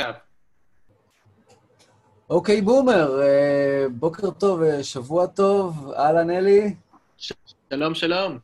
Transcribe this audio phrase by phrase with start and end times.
[0.00, 0.12] עכשיו.
[2.30, 6.74] אוקיי, בומר, אה, בוקר טוב, אה, שבוע טוב, אהלן אלי.
[7.70, 8.38] שלום, שלום.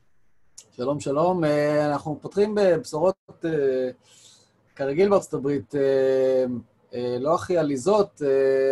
[0.77, 1.45] שלום, שלום.
[1.45, 3.45] אה, אנחנו פותחים בבשורות,
[4.77, 5.75] כרגיל בארצות הברית,
[7.21, 8.23] לא הכי עליזות.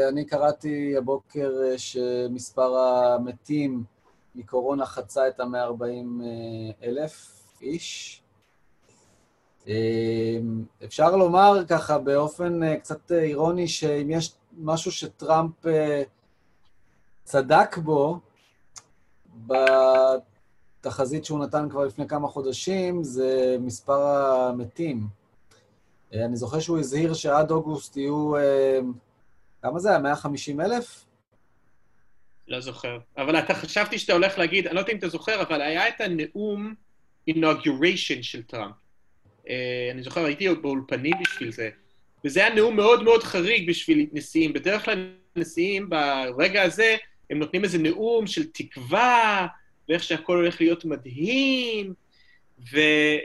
[0.09, 3.85] אני קראתי הבוקר שמספר המתים
[4.35, 6.23] מקורונה חצה את ה-140
[6.83, 8.22] אלף איש.
[10.85, 15.53] אפשר לומר ככה באופן קצת אירוני, שאם יש משהו שטראמפ
[17.25, 18.21] צדק בו,
[19.47, 25.07] בתחזית שהוא נתן כבר לפני כמה חודשים, זה מספר המתים.
[26.13, 28.33] אני זוכר שהוא הזהיר שעד אוגוסט יהיו,
[29.63, 29.99] כמה זה היה?
[29.99, 31.05] 150 אלף?
[32.49, 32.99] לא זוכר.
[33.17, 36.01] אבל אתה חשבתי שאתה הולך להגיד, אני לא יודע אם אתה זוכר, אבל היה את
[36.01, 36.75] הנאום
[37.31, 38.82] inauguration של טראמפ.
[39.93, 41.71] אני זוכר, הייתי באולפנים בשביל זה.
[42.25, 44.53] וזה היה נאום מאוד מאוד חריג בשביל נשיאים.
[44.53, 46.97] בדרך כלל נשיאים, ברגע הזה,
[47.31, 49.47] הם נותנים איזה נאום של תקווה,
[49.89, 51.95] ואיך שהכל הולך להיות מדהים,
[52.73, 52.79] ו,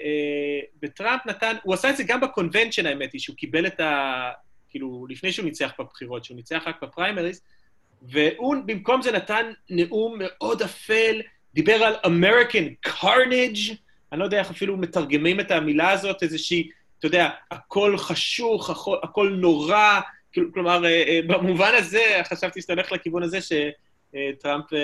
[0.03, 4.31] אה, וטראמפ נתן, הוא עשה את זה גם בקונבנצ'ן, האמת היא, שהוא קיבל את ה...
[4.69, 7.41] כאילו, לפני שהוא ניצח בבחירות, שהוא ניצח רק בפריימריז,
[8.01, 11.21] והוא במקום זה נתן נאום מאוד אפל,
[11.53, 13.73] דיבר על American Carnage,
[14.11, 16.69] אני לא יודע איך אפילו מתרגמים את המילה הזאת, איזושהי
[16.99, 19.99] אתה יודע, הכל חשוך, הכל, הכל נורא,
[20.53, 24.79] כלומר, אה, אה, במובן הזה, חשבתי שאתה הולך לכיוון הזה שטראמפ אה,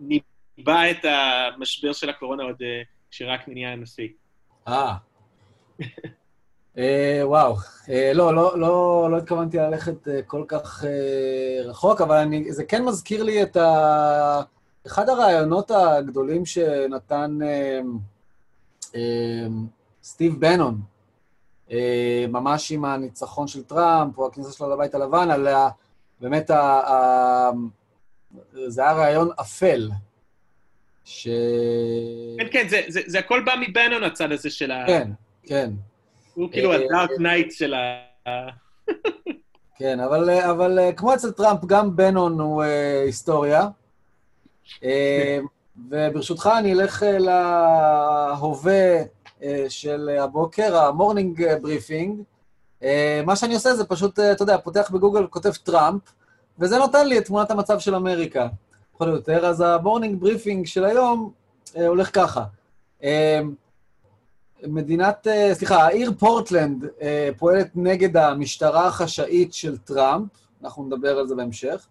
[0.00, 2.62] ניבא את המשבר של הקורונה עוד
[3.10, 4.08] כשרק נהיה הנשיא.
[4.68, 4.94] אה.
[7.22, 7.56] וואו.
[8.14, 10.84] לא, לא, לא, לא התכוונתי ללכת כל כך
[11.64, 14.40] רחוק, אבל אני, זה כן מזכיר לי את ה...
[14.86, 17.38] אחד הרעיונות הגדולים שנתן...
[18.94, 19.66] אמ,
[20.02, 20.80] סטיב בנון,
[21.70, 25.68] אה, ממש עם הניצחון של טראמפ, או הכניסה שלו לבית הלבן, על ה...
[26.20, 27.50] באמת, ה, ה,
[28.66, 29.90] זה היה רעיון אפל.
[31.04, 31.28] ש...
[32.38, 34.84] כן, כן, זה, זה, זה הכל בא מבנון, הצד הזה של ה...
[34.86, 35.10] כן,
[35.42, 35.70] כן.
[36.34, 38.00] הוא כאילו ה Dark Knight של ה...
[39.76, 42.62] כן, אבל, אבל כמו אצל טראמפ, גם בנון הוא
[43.04, 43.68] היסטוריה.
[44.78, 44.82] אה,
[45.90, 49.02] וברשותך אני אלך אה, להווה
[49.42, 52.20] אה, של הבוקר, ה morning briefing.
[52.82, 56.02] אה, מה שאני עושה זה פשוט, אתה יודע, פותח בגוגל, כותב טראמפ,
[56.58, 58.48] וזה נותן לי את תמונת המצב של אמריקה,
[58.92, 59.46] פחות או יותר.
[59.46, 61.32] אז ה morning briefing של היום
[61.74, 62.44] הולך ככה.
[64.62, 66.84] מדינת, סליחה, העיר פורטלנד
[67.36, 70.28] פועלת נגד המשטרה החשאית של טראמפ,
[70.62, 71.86] אנחנו נדבר על זה בהמשך.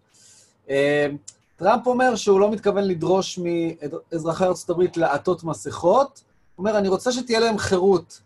[1.59, 6.23] טראמפ אומר שהוא לא מתכוון לדרוש מאזרחי הברית לעטות מסכות,
[6.55, 8.21] הוא אומר, אני רוצה שתהיה להם חירות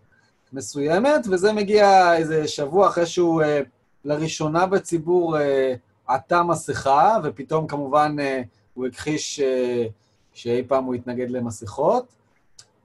[0.54, 3.62] מסוימת, וזה מגיע איזה שבוע אחרי שהוא אה,
[4.06, 5.74] לראשונה בציבור אה,
[6.08, 8.42] עטה מסכה, ופתאום כמובן אה,
[8.74, 9.86] הוא הכחיש אה,
[10.34, 12.06] שאי פעם הוא יתנגד למסכות.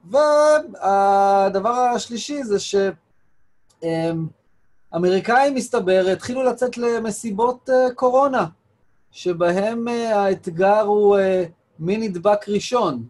[0.04, 2.56] והדבר השלישי זה
[4.92, 8.47] שאמריקאים, מסתבר, התחילו לצאת למסיבות אה, קורונה.
[9.12, 11.44] שבהם אה, האתגר הוא אה,
[11.78, 13.06] מי נדבק ראשון.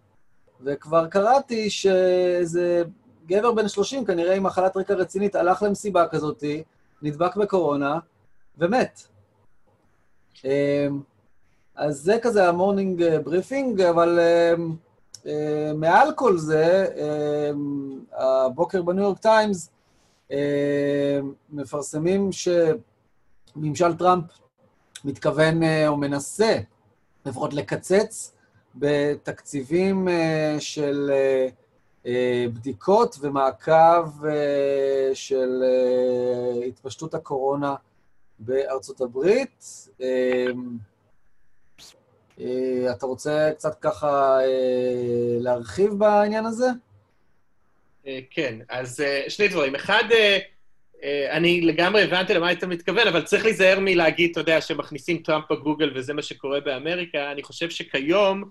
[0.60, 2.82] וכבר קראתי שאיזה
[3.26, 6.44] גבר בן 30, כנראה עם מחלת רקע רצינית, הלך למסיבה כזאת,
[7.02, 7.98] נדבק בקורונה,
[8.58, 9.02] ומת.
[10.44, 10.50] אמ,
[11.76, 14.18] אז זה כזה ה morning briefing, אבל
[15.74, 16.86] מעל כל זה,
[18.12, 19.70] הבוקר בניו יורק טיימס
[21.50, 24.24] מפרסמים שממשל טראמפ
[25.04, 26.58] מתכוון אה, או מנסה
[27.26, 28.34] לפחות לקצץ
[28.74, 31.10] בתקציבים אה, של
[32.06, 34.10] אה, בדיקות ומעקב
[35.14, 35.62] של
[36.68, 37.74] התפשטות הקורונה
[38.38, 39.88] בארצות הברית.
[42.90, 44.38] אתה רוצה קצת ככה
[45.40, 46.66] להרחיב בעניין הזה?
[48.30, 49.74] כן, אז שני דברים.
[49.74, 50.04] אחד,
[51.30, 55.92] אני לגמרי הבנתי למה היית מתכוון, אבל צריך להיזהר מלהגיד, אתה יודע, שמכניסים טראמפ בגוגל
[55.94, 57.32] וזה מה שקורה באמריקה.
[57.32, 58.44] אני חושב שכיום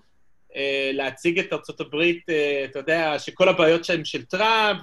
[0.56, 4.80] אה, להציג את ארצות הברית, אה, אתה יודע, שכל הבעיות שלהם של טראמפ,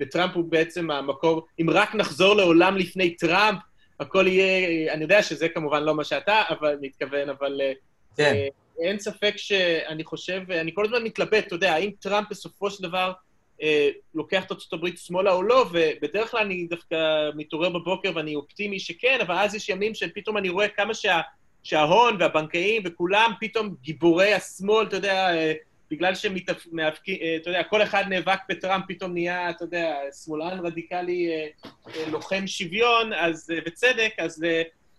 [0.00, 3.58] וטראמפ הוא בעצם המקור, אם רק נחזור לעולם לפני טראמפ,
[4.00, 7.60] הכל יהיה, אני יודע שזה כמובן לא מה שאתה, אבל מתכוון, אבל...
[8.16, 8.34] כן.
[8.80, 13.06] אין ספק שאני חושב, אני כל הזמן מתלבט, אתה יודע, האם טראמפ בסופו של דבר
[13.08, 13.12] אה,
[14.14, 19.18] לוקח את הברית שמאלה או לא, ובדרך כלל אני דווקא מתעורר בבוקר ואני אופטימי שכן,
[19.22, 21.20] אבל אז יש ימים שפתאום אני רואה כמה שה,
[21.62, 25.52] שההון והבנקאים וכולם פתאום גיבורי השמאל, אתה יודע, אה,
[25.90, 31.30] בגלל שמאבקים, אה, אתה יודע, כל אחד נאבק בטראמפ, פתאום נהיה, אתה יודע, שמאלן רדיקלי
[32.06, 34.44] לוחם שוויון, אז בצדק, אז,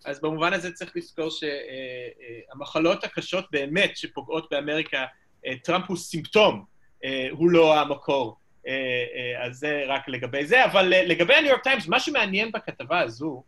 [0.06, 5.06] אז במובן הזה צריך לזכור שהמחלות הקשות באמת שפוגעות באמריקה,
[5.64, 6.66] טראמפ הוא סימפטום,
[7.32, 8.41] הוא לא המקור.
[9.42, 13.44] אז זה רק לגבי זה, אבל לגבי הניו יורק טיימס, מה שמעניין בכתבה הזו,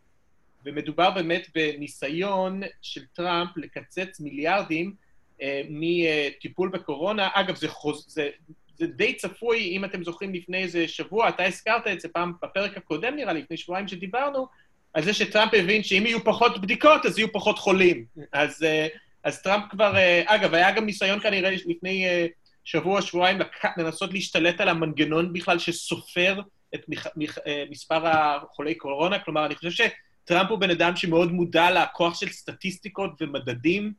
[0.64, 4.94] ומדובר באמת בניסיון של טראמפ לקצץ מיליארדים
[5.42, 7.28] אה, מטיפול בקורונה.
[7.34, 8.30] אגב, זה, חוז, זה,
[8.76, 12.76] זה די צפוי, אם אתם זוכרים לפני איזה שבוע, אתה הזכרת את זה פעם בפרק
[12.76, 14.46] הקודם, נראה לי, לפני שבועיים שדיברנו,
[14.94, 18.04] על זה שטראמפ הבין שאם יהיו פחות בדיקות, אז יהיו פחות חולים.
[18.32, 18.86] אז, אה,
[19.24, 19.96] אז טראמפ כבר...
[19.96, 22.26] אה, אגב, היה גם ניסיון כנראה לפני אה,
[22.64, 23.38] שבוע, שבועיים,
[23.76, 26.40] לנסות להשתלט על המנגנון בכלל שסופר
[26.74, 27.38] את מח, מח,
[27.70, 29.18] מספר החולי קורונה.
[29.18, 29.80] כלומר, אני חושב ש...
[30.24, 33.92] טראמפ הוא בן אדם שמאוד מודע לכוח של סטטיסטיקות ומדדים,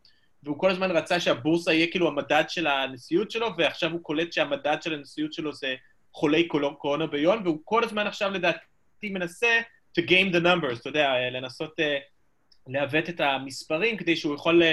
[0.43, 4.77] והוא כל הזמן רצה שהבורסה יהיה כאילו המדד של הנשיאות שלו, ועכשיו הוא קולט שהמדד
[4.81, 5.75] של הנשיאות שלו זה
[6.13, 9.59] חולי קורונה ביון, והוא כל הזמן עכשיו לדעתי מנסה
[9.99, 11.83] to game the numbers, אתה יודע, לנסות uh,
[12.67, 14.65] לעוות את המספרים כדי שהוא יכול, uh,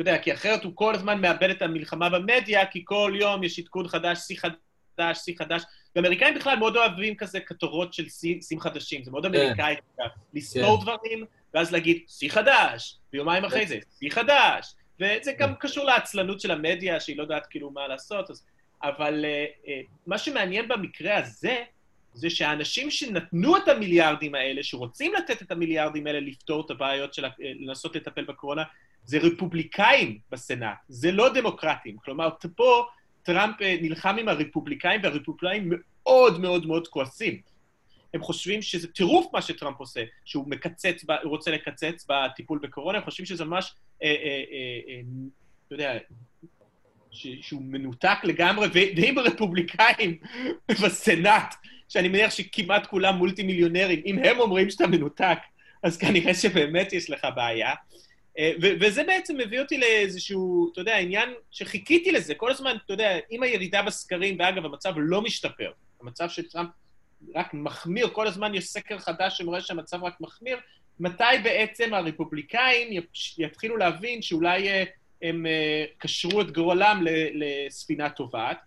[0.00, 3.58] אתה יודע, כי אחרת הוא כל הזמן מאבד את המלחמה במדיה, כי כל יום יש
[3.58, 5.62] עדכון חדש, שיא חדש, שיא חדש,
[5.96, 9.34] ואמריקאים בכלל מאוד אוהבים כזה כתורות של שיאים חדשים, זה מאוד כן.
[9.34, 9.74] אמריקאי,
[10.34, 10.82] לספור כן.
[10.82, 11.24] דברים,
[11.54, 13.66] ואז להגיד, שיא חדש, ויומיים אחרי כן.
[13.66, 18.30] זה, שיא חדש, וזה גם קשור לעצלנות של המדיה, שהיא לא יודעת כאילו מה לעשות,
[18.30, 18.44] אז...
[18.82, 19.70] אבל uh, uh,
[20.06, 21.64] מה שמעניין במקרה הזה,
[22.14, 27.24] זה שהאנשים שנתנו את המיליארדים האלה, שרוצים לתת את המיליארדים האלה לפתור את הבעיות של
[27.38, 28.62] לנסות לטפל בקורונה,
[29.08, 31.96] זה רפובליקאים בסנאט, זה לא דמוקרטים.
[32.04, 32.86] כלומר, פה
[33.22, 37.40] טראמפ אה, נלחם עם הרפובליקאים, והרפובליקאים מאוד מאוד מאוד כועסים.
[38.14, 43.04] הם חושבים שזה טירוף מה שטראמפ עושה, שהוא מקצץ, הוא רוצה לקצץ בטיפול בקורונה, הם
[43.04, 45.00] חושבים שזה ממש, אה, אה,
[45.66, 45.98] אתה יודע,
[47.10, 50.18] ש, שהוא מנותק לגמרי, ואם הרפובליקאים
[50.82, 51.54] בסנאט,
[51.88, 55.38] שאני מניח שכמעט כולם מולטי מיליונרים, אם הם אומרים שאתה מנותק,
[55.82, 57.74] אז כנראה שבאמת יש לך בעיה.
[58.38, 62.34] אה, וזה בעצם מביא אותי לאיזשהו, אתה יודע, עניין שחיכיתי לזה.
[62.34, 66.70] כל הזמן, אתה יודע, עם הירידה בסקרים, ואגב, המצב לא משתפר, המצב של טראמפ
[67.34, 70.58] רק מחמיר, כל הזמן יש סקר חדש שמראה שהמצב רק מחמיר,
[71.00, 73.02] מתי בעצם הרפובליקאים
[73.38, 74.84] יתחילו להבין שאולי אה,
[75.22, 77.04] הם אה, קשרו את גורלם
[77.34, 78.58] לספינה טובעת,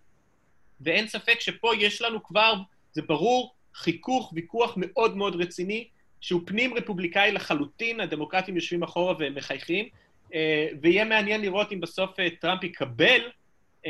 [0.80, 2.54] ואין ספק שפה יש לנו כבר,
[2.92, 5.88] זה ברור, חיכוך, ויכוח מאוד מאוד רציני
[6.22, 9.88] שהוא פנים רפובליקאי לחלוטין, הדמוקרטים יושבים אחורה והם מחייכים,
[10.34, 13.20] אה, ויהיה מעניין לראות אם בסוף אה, טראמפ יקבל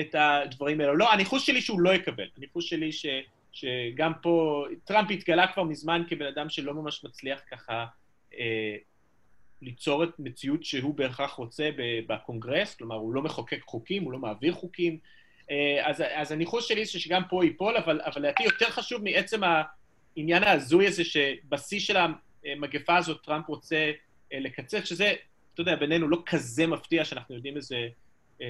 [0.01, 0.97] את הדברים האלו.
[0.97, 2.27] לא, הניחוש שלי שהוא לא יקבל.
[2.37, 3.07] הניחוש שלי ש,
[3.53, 7.87] שגם פה, טראמפ התגלה כבר מזמן כבן אדם שלא ממש מצליח ככה
[8.39, 8.77] אה,
[9.63, 11.71] ליצור את מציאות שהוא בהכרח רוצה
[12.07, 14.99] בקונגרס, כלומר, הוא לא מחוקק חוקים, הוא לא מעביר חוקים.
[15.83, 19.63] אז, אז הניחוש שלי זה שגם פה ייפול, אבל, אבל לדעתי יותר חשוב מעצם ה...
[20.17, 21.97] העניין ההזוי הזה שבשיא של
[22.45, 23.91] המגפה הזאת טראמפ רוצה
[24.33, 25.13] אה, לקצץ, שזה,
[25.55, 27.77] אתה יודע, בינינו לא כזה מפתיע שאנחנו יודעים איזה
[28.41, 28.47] אה,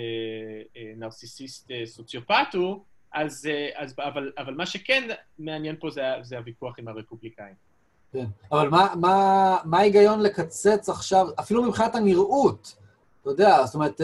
[0.77, 6.75] אה, נרסיסיסט סוציופט הוא, אז, אז, אבל, אבל מה שכן מעניין פה זה, זה הוויכוח
[6.79, 7.55] עם הרפובליקאים.
[8.13, 12.77] כן, אבל מה, מה, מה ההיגיון לקצץ עכשיו, אפילו מבחינת הנראות?
[13.21, 14.01] אתה יודע, זאת אומרת...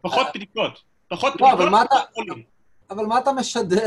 [0.00, 0.82] פחות בדיקות.
[1.08, 2.42] פחות לא, בדיקות, פחות חולים.
[2.90, 3.86] אבל מה אתה משדר?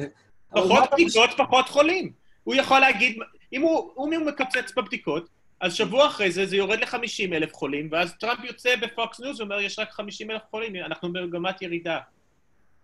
[0.54, 2.19] פחות בדיקות, פחות חולים.
[2.44, 3.18] הוא יכול להגיד,
[3.52, 5.28] אם הוא, אם הוא מקצץ בבדיקות,
[5.60, 9.60] אז שבוע אחרי זה זה יורד ל-50 אלף חולים, ואז טראמפ יוצא בפוקס ניוז ואומר,
[9.60, 11.98] יש רק 50 אלף חולים, אנחנו במגמת ירידה.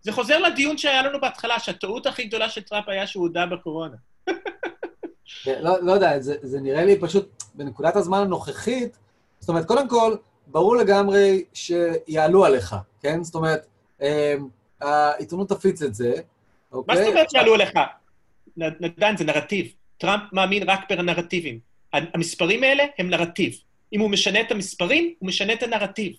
[0.01, 3.95] זה חוזר לדיון שהיה לנו בהתחלה, שהטעות הכי גדולה של טראמפ היה שהוא הודה בקורונה.
[5.47, 8.97] לא, לא יודע, זה, זה נראה לי פשוט, בנקודת הזמן הנוכחית,
[9.39, 10.15] זאת אומרת, קודם כל,
[10.47, 13.23] ברור לגמרי שיעלו עליך, כן?
[13.23, 13.67] זאת אומרת,
[14.01, 14.35] אה,
[14.81, 16.13] העיתונות תפיץ את זה,
[16.71, 16.95] אוקיי?
[16.95, 17.73] מה זאת אומרת שיעלו עליך?
[18.57, 19.73] נדן, זה נרטיב.
[19.97, 21.59] טראמפ מאמין רק בנרטיבים.
[21.93, 23.61] המספרים האלה הם נרטיב.
[23.93, 26.13] אם הוא משנה את המספרים, הוא משנה את הנרטיב.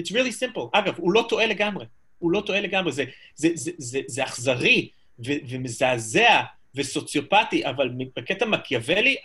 [0.00, 0.68] It's really simple.
[0.72, 1.86] אגב, הוא לא טועה לגמרי.
[2.18, 2.92] הוא לא טועה לגמרי.
[2.92, 3.04] זה,
[3.34, 4.88] זה, זה, זה, זה אכזרי
[5.26, 6.42] ו, ומזעזע
[6.74, 9.16] וסוציופטי, אבל בקטע מקיאוולי,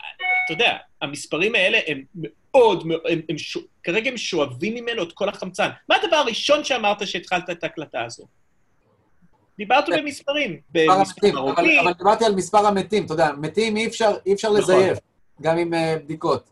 [0.46, 3.58] אתה יודע, המספרים האלה הם מאוד, הם, הם, הם ש...
[3.84, 5.70] כרגע הם שואבים ממנו את כל החמצן.
[5.90, 8.28] מה הדבר הראשון שאמרת שהתחלת את ההקלטה הזו?
[9.62, 9.98] דיברת כן.
[9.98, 10.60] במספרים.
[11.38, 11.80] הרוגים.
[11.80, 14.58] אבל דיברתי על מספר המתים, אתה יודע, מתים אי אפשר נכון.
[14.58, 14.98] לזייף,
[15.42, 16.50] גם עם אה, בדיקות.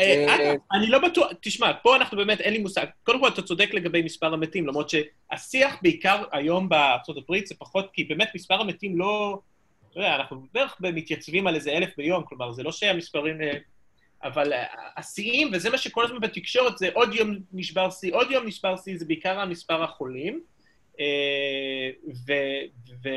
[0.00, 2.86] אה, אה, אני לא בטוח, תשמע, פה אנחנו באמת, אין לי מושג.
[3.02, 7.90] קודם כל, אתה צודק לגבי מספר המתים, למרות שהשיח בעיקר היום בארצות הברית זה פחות,
[7.92, 9.38] כי באמת מספר המתים לא...
[9.90, 13.36] אתה יודע, אנחנו בערך מתייצבים על איזה אלף ביום, כלומר, זה לא שהמספרים...
[14.22, 14.52] אבל
[14.96, 18.98] השיאים, וזה מה שכל הזמן בתקשורת, זה עוד יום נשבר שיא, עוד יום נשבר שיא,
[18.98, 20.40] זה בעיקר המספר החולים.
[22.26, 22.32] ו,
[23.04, 23.08] ו,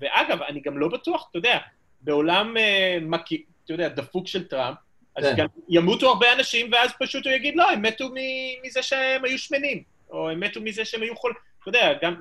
[0.00, 1.58] ואגב, אני גם לא בטוח, אתה יודע,
[2.00, 2.98] בעולם, אה,
[3.64, 4.76] אתה יודע, דפוק של טראמפ,
[5.16, 5.36] אז כן.
[5.36, 8.08] גם ימותו הרבה אנשים, ואז פשוט הוא יגיד, לא, הם מתו
[8.64, 11.36] מזה שהם היו שמנים, או הם מתו מזה שהם היו חולים.
[11.62, 12.14] אתה יודע, גם,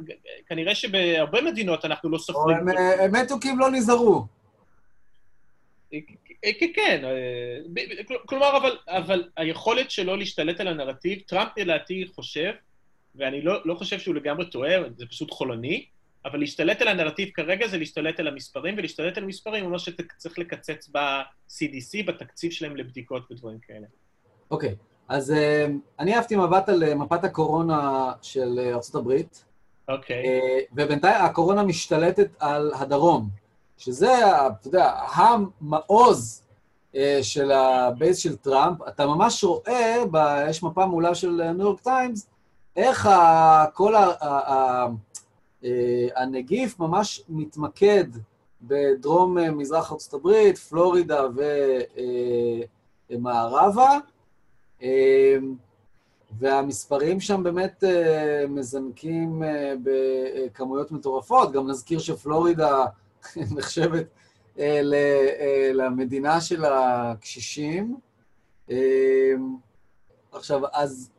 [0.47, 2.57] כנראה שבהרבה מדינות אנחנו לא או סופרים...
[2.57, 4.25] הם, אה, הם מתו כי הם לא נזהרו.
[5.93, 5.99] אה,
[6.59, 7.01] כן, כן.
[8.25, 12.51] כלומר, אבל, אבל היכולת שלו להשתלט על הנרטיב, טראמפ לדעתי חושב,
[13.17, 15.85] ואני לא, לא חושב שהוא לגמרי טועה, זה פשוט חולני,
[16.25, 20.89] אבל להשתלט על הנרטיב כרגע זה להשתלט על המספרים, ולהשתלט על המספרים אומר שצריך לקצץ
[20.91, 23.87] ב-CDC, בתקציב שלהם לבדיקות ודברים כאלה.
[24.51, 24.75] אוקיי,
[25.07, 25.67] אז אה,
[25.99, 29.11] אני אהבתי מבט על אה, מפת הקורונה של אה, ארה"ב,
[29.89, 30.25] אוקיי.
[30.25, 33.29] אה, ובינתיים הקורונה משתלטת על הדרום,
[33.77, 34.13] שזה,
[34.47, 36.43] אתה יודע, המעוז
[37.21, 38.77] של ה base של טראמפ.
[38.87, 42.29] אתה ממש רואה, ב- יש מפה מעולה של ניו יורק טיימס,
[42.77, 43.09] איך
[43.73, 44.87] כל ה- ה-
[45.63, 48.03] אה, הנגיף ממש מתמקד
[48.61, 49.51] בדרום אה,
[50.13, 51.23] הברית, פלורידה
[53.09, 53.97] ומערבה,
[54.81, 55.35] אה,
[56.39, 57.83] והמספרים שם באמת
[58.49, 59.43] מזנקים
[59.83, 61.51] בכמויות מטורפות.
[61.51, 62.85] גם נזכיר שפלורידה
[63.55, 64.05] נחשבת
[65.73, 67.97] למדינה של הקשישים.
[70.31, 71.09] עכשיו, אז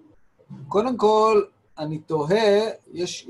[0.68, 1.42] קודם כל,
[1.78, 2.60] אני תוהה,
[2.92, 3.28] יש,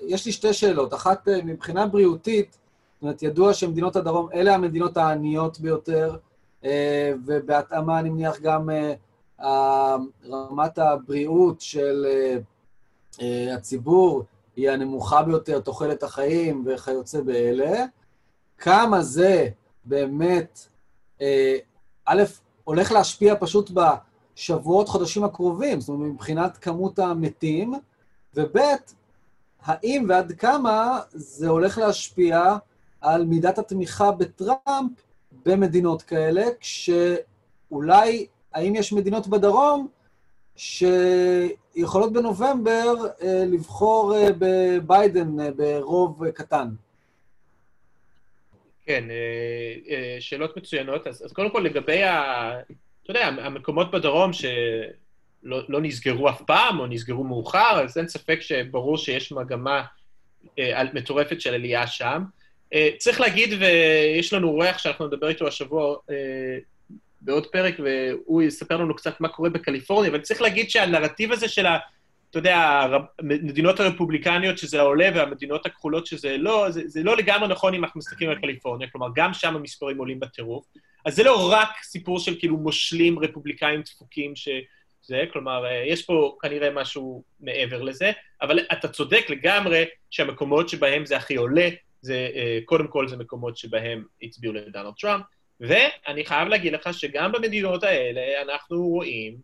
[0.00, 0.94] יש לי שתי שאלות.
[0.94, 6.16] אחת, אה, מבחינה בריאותית, זאת אומרת, ידוע שמדינות הדרום, אלה המדינות העניות ביותר,
[6.64, 9.96] אה, ובהתאמה, אני מניח, גם אה,
[10.30, 12.06] רמת הבריאות של
[13.54, 14.24] הציבור
[14.56, 17.84] היא הנמוכה ביותר, תוחלת החיים וכיוצא באלה.
[18.58, 19.48] כמה זה
[19.84, 20.68] באמת,
[22.04, 22.22] א',
[22.64, 23.70] הולך להשפיע פשוט
[24.38, 27.74] בשבועות, חודשים הקרובים, זאת אומרת, מבחינת כמות המתים,
[28.34, 28.56] וב',
[29.62, 32.56] האם ועד כמה זה הולך להשפיע
[33.00, 34.90] על מידת התמיכה בטראמפ
[35.46, 39.88] במדינות כאלה, כשאולי, האם יש מדינות בדרום
[40.56, 46.68] שיכולות בנובמבר אה, לבחור אה, בביידן אה, ברוב אה, קטן?
[48.86, 51.06] כן, אה, אה, שאלות מצוינות.
[51.06, 52.52] אז, אז קודם כל לגבי, ה,
[53.10, 58.38] אתה יודע, המקומות בדרום שלא לא נסגרו אף פעם, או נסגרו מאוחר, אז אין ספק
[58.40, 59.82] שברור שיש מגמה
[60.58, 62.22] אה, מטורפת של עלייה שם.
[62.74, 66.16] אה, צריך להגיד, ויש לנו אורח שאנחנו נדבר איתו השבוע אה,
[67.20, 71.66] בעוד פרק, והוא יספר לנו קצת מה קורה בקליפורניה, אבל צריך להגיד שהנרטיב הזה של
[71.66, 71.78] ה...
[72.30, 72.86] אתה יודע,
[73.18, 77.98] המדינות הרפובליקניות שזה העולה והמדינות הכחולות שזה לא, זה, זה לא לגמרי נכון אם אנחנו
[77.98, 80.64] מסתכלים על קליפורניה, כלומר, גם שם המספרים עולים בטירוף.
[81.08, 86.36] אז זה לא רק סיפור של כאילו מושלים רפובליקאים דפוקים שזה, כלומר, אה, יש פה
[86.40, 88.12] כנראה משהו מעבר לזה,
[88.42, 91.68] אבל אתה צודק לגמרי שהמקומות שבהם זה הכי עולה,
[92.00, 95.24] זה אה, קודם כל זה מקומות שבהם הצביעו לדונלד טראמפ,
[95.60, 99.36] ואני חייב להגיד לך שגם במדינות האלה אנחנו רואים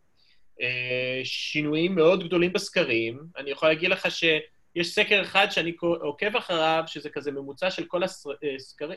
[0.61, 3.19] אה, שינויים מאוד גדולים בסקרים.
[3.37, 8.03] אני יכול להגיד לך שיש סקר אחד שאני עוקב אחריו, שזה כזה ממוצע של כל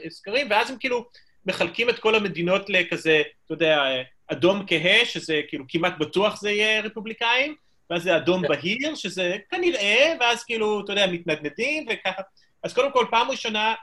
[0.05, 1.05] הסקרים, ואז הם כאילו
[1.47, 3.83] מחלקים את כל המדינות לכזה, אתה יודע,
[4.27, 7.55] אדום כהה, שזה כאילו כמעט בטוח זה יהיה רפובליקאים,
[7.89, 12.21] ואז זה אדום בהיר, שזה כנראה, ואז כאילו, אתה יודע, מתנדנדים וככה.
[12.63, 13.75] אז קודם כל, פעם ראשונה,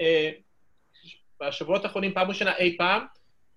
[0.00, 0.30] אה,
[1.40, 3.02] בשבועות האחרונים, פעם ראשונה אי פעם,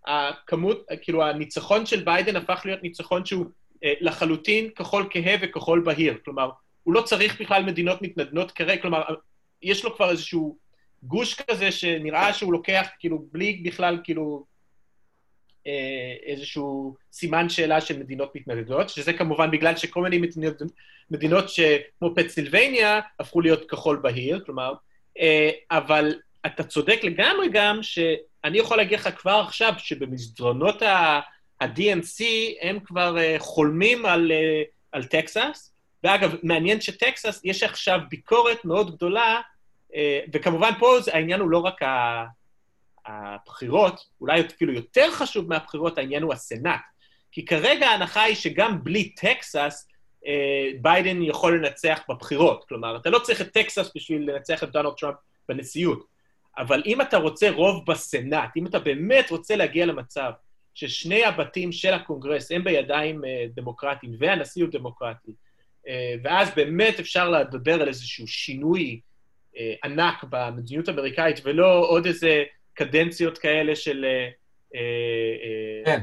[0.06, 3.46] הכמות, כאילו, הניצחון של ביידן הפך להיות ניצחון שהוא
[3.84, 6.18] אה, לחלוטין כחול כהה וכחול בהיר.
[6.26, 6.50] כלומר,
[6.84, 9.02] הוא לא צריך בכלל מדינות מתנדנות כרגע, כלומר,
[9.62, 10.58] יש לו כבר איזשהו
[11.04, 14.46] גוש כזה שנראה שהוא לוקח, כאילו, בלי בכלל, כאילו,
[15.68, 20.62] אה, איזשהו סימן שאלה של מדינות מתנדדות, שזה כמובן בגלל שכל מיני מדינות,
[21.12, 24.74] מדינות שכמו פנסילבניה הפכו להיות כחול בהיר, כלומר,
[25.20, 30.82] אה, אבל אתה צודק לגמרי גם שאני יכול להגיד לך כבר עכשיו שבמסדרונות.
[30.82, 32.24] ה-DNC
[32.62, 34.32] הם כבר uh, חולמים על,
[34.92, 39.42] על טקסס, ואגב, מעניין שטקסס, יש עכשיו ביקורת מאוד גדולה,
[40.34, 41.80] וכמובן פה העניין הוא לא רק
[43.06, 46.82] הבחירות, אולי אפילו יותר חשוב מהבחירות, העניין הוא הסנאט.
[47.32, 49.88] כי כרגע ההנחה היא שגם בלי טקסס,
[50.24, 50.28] אה,
[50.82, 52.66] ביידן יכול לנצח בבחירות.
[52.68, 55.16] כלומר, אתה לא צריך את טקסס בשביל לנצח את דונלד טראמפ
[55.50, 56.06] בנשיאות.
[56.58, 60.32] אבל אם אתה רוצה רוב בסנאט, אם אתה באמת רוצה להגיע למצב
[60.74, 63.22] ששני הבתים של הקונגרס הם בידיים
[63.56, 65.32] דמוקרטיים והנשיא הוא דמוקרטי,
[66.24, 69.00] ואז באמת אפשר לדבר על איזשהו שינוי
[69.84, 72.44] ענק במדיניות האמריקאית, ולא עוד איזה
[72.74, 74.06] קדנציות כאלה של...
[75.86, 76.00] כן.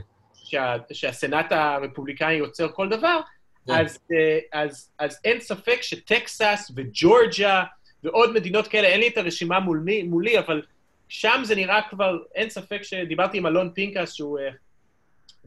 [0.51, 3.21] שה, שהסנאט הרפובליקני יוצר כל דבר,
[3.67, 3.73] כן.
[3.73, 7.65] אז, אה, אז, אז אין ספק שטקסס וג'ורג'ה
[8.05, 10.63] ועוד מדינות כאלה, אין לי את הרשימה מולי, מולי, אבל
[11.09, 14.49] שם זה נראה כבר, אין ספק שדיברתי עם אלון פינקס, שהוא אה,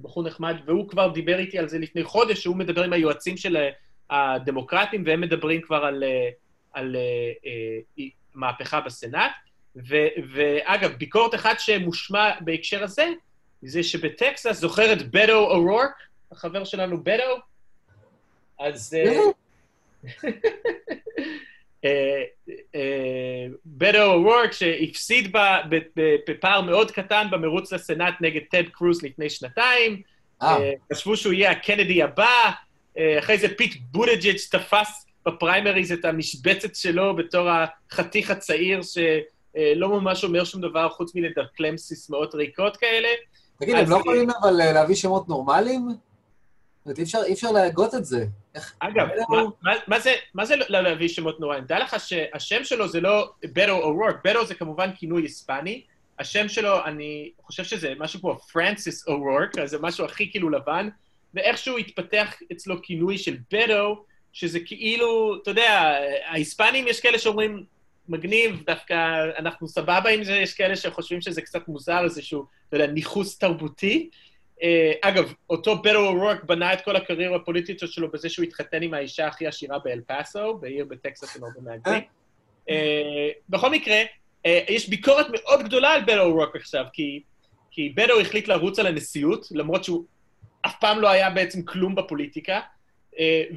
[0.02, 3.58] בחור נחמד, והוא כבר דיבר איתי על זה לפני חודש, שהוא מדבר עם היועצים של
[4.10, 6.04] הדמוקרטים, והם מדברים כבר על, על,
[6.74, 6.96] על
[8.34, 9.32] מהפכה בסנאט.
[9.76, 9.96] ו,
[10.34, 13.08] ואגב, ביקורת אחת שמושמע בהקשר הזה,
[13.62, 15.92] זה שבטקסס, זוכר את בדו אורורק,
[16.32, 17.38] החבר שלנו בדו?
[18.60, 18.94] אז...
[18.94, 19.18] אה,
[21.86, 22.24] אה,
[22.76, 25.36] אה, בטו או'רורק, שהפסיד
[26.28, 30.02] בפער מאוד קטן במרוץ לסנאט נגד טד קרוז לפני שנתיים,
[30.94, 32.52] חשבו שהוא יהיה הקנדי הבא,
[33.20, 40.44] אחרי זה פיט בודג'יץ' תפס בפריימריז את המשבצת שלו בתור החתיך הצעיר שלא ממש אומר
[40.44, 43.08] שום דבר חוץ מלדקלם סיסמאות ריקות כאלה.
[43.60, 45.90] תגיד, הם לא יכולים אבל אה, להביא שמות נורמליים?
[46.86, 48.26] זאת אומרת, אי אפשר להגות את זה.
[48.80, 49.08] אגב,
[50.34, 51.66] מה זה לא להביא שמות נורמליים?
[51.66, 55.84] דע לך שהשם שלו זה לא בטו או רורק, בטו זה כמובן כינוי היספני,
[56.20, 60.50] השם שלו, אני חושב שזה משהו כמו פרנסיס או רורק, אז זה משהו הכי כאילו
[60.50, 60.90] לבן,
[61.34, 67.64] ואיכשהו התפתח אצלו כינוי של בטו, שזה כאילו, אתה יודע, ההיספנים יש כאלה שאומרים,
[68.10, 68.96] מגניב, דווקא
[69.38, 74.10] אנחנו סבבה עם זה, יש כאלה שחושבים שזה קצת מוזר, איזשהו, אתה יודע, ניכוס תרבותי.
[74.60, 74.64] Uh,
[75.02, 79.28] אגב, אותו בטו אורורק בנה את כל הקריירה הפוליטית שלו בזה שהוא התחתן עם האישה
[79.28, 82.02] הכי עשירה באל פאסו, בעיר בטקסס עם הרבה מהגרים.
[82.70, 82.72] Uh,
[83.50, 87.22] בכל מקרה, uh, יש ביקורת מאוד גדולה על בטו אורורק עכשיו, כי,
[87.72, 90.04] כי בטו החליט לרוץ על הנשיאות, למרות שהוא
[90.62, 92.62] אף פעם לא היה בעצם כלום בפוליטיקה, אה,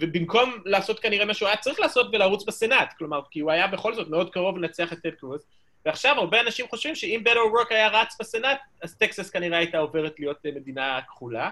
[0.00, 3.94] ובמקום לעשות כנראה מה שהוא היה צריך לעשות ולרוץ בסנאט, כלומר, כי הוא היה בכל
[3.94, 5.46] זאת מאוד קרוב לנצח את טד קרוז,
[5.86, 10.20] ועכשיו הרבה אנשים חושבים שאם בטו רוק היה רץ בסנאט, אז טקסס כנראה הייתה עוברת
[10.20, 11.50] להיות אה, מדינה כחולה.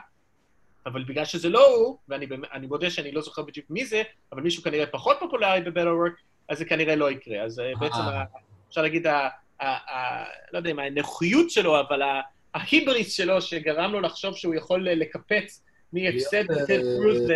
[0.87, 4.63] אבל בגלל שזה לא הוא, ואני מודה שאני לא זוכר בדיוק מי זה, אבל מישהו
[4.63, 6.15] כנראה פחות פופולרי בבטו רוק,
[6.49, 7.43] אז זה כנראה לא יקרה.
[7.43, 8.01] אז אה, בעצם,
[8.69, 9.07] אפשר להגיד,
[10.53, 12.03] לא יודע אם הנוחיות שלו, אבל
[12.55, 17.31] ההיבריס שלו, שגרם לו לחשוב שהוא יכול לקפץ מהפסד בטד קרוז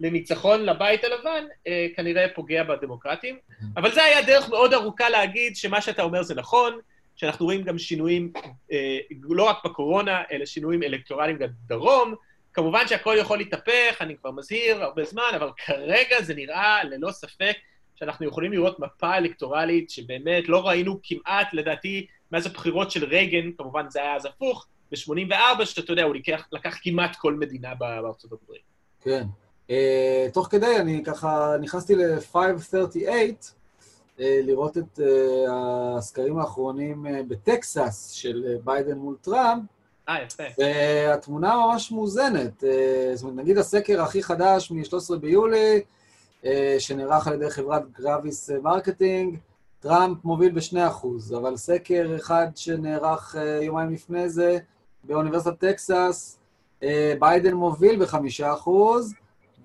[0.00, 3.38] לניצחון לבית הלבן, אה, כנראה פוגע בדמוקרטים.
[3.76, 6.78] אבל זה היה דרך מאוד ארוכה להגיד שמה שאתה אומר זה נכון,
[7.16, 8.32] שאנחנו רואים גם שינויים,
[8.72, 12.14] אה, לא רק בקורונה, אלא שינויים אלקטורליים גם בדרום.
[12.52, 17.56] כמובן שהכל יכול להתהפך, אני כבר מזהיר הרבה זמן, אבל כרגע זה נראה ללא ספק
[17.94, 23.90] שאנחנו יכולים לראות מפה אלקטורלית שבאמת לא ראינו כמעט, לדעתי, מאז הבחירות של רייגן, כמובן
[23.90, 28.62] זה היה אז הפוך, ב-84, שאתה יודע, הוא לקח, לקח כמעט כל מדינה בארצות הברית.
[29.00, 29.24] כן.
[29.68, 29.72] Uh,
[30.32, 35.02] תוך כדי, אני ככה נכנסתי ל-538, uh, לראות את uh,
[35.50, 39.62] הסקרים האחרונים אה, בטקסס של ביידן מול טראמפ.
[40.08, 40.42] אה, יפה.
[40.58, 42.62] והתמונה ממש מאוזנת.
[42.62, 42.66] אה,
[43.14, 45.80] זאת אומרת, נגיד הסקר הכי חדש מ-13 ביולי,
[46.42, 46.46] אה,
[46.78, 49.38] שנערך על ידי חברת Gravis Marketing,
[49.80, 54.58] טראמפ מוביל ב-2%, אבל סקר אחד שנערך אה, יומיים לפני זה
[55.04, 56.38] באוניברסיטת טקסס,
[56.80, 56.84] אה,
[57.18, 58.70] ביידן מוביל ב-5%,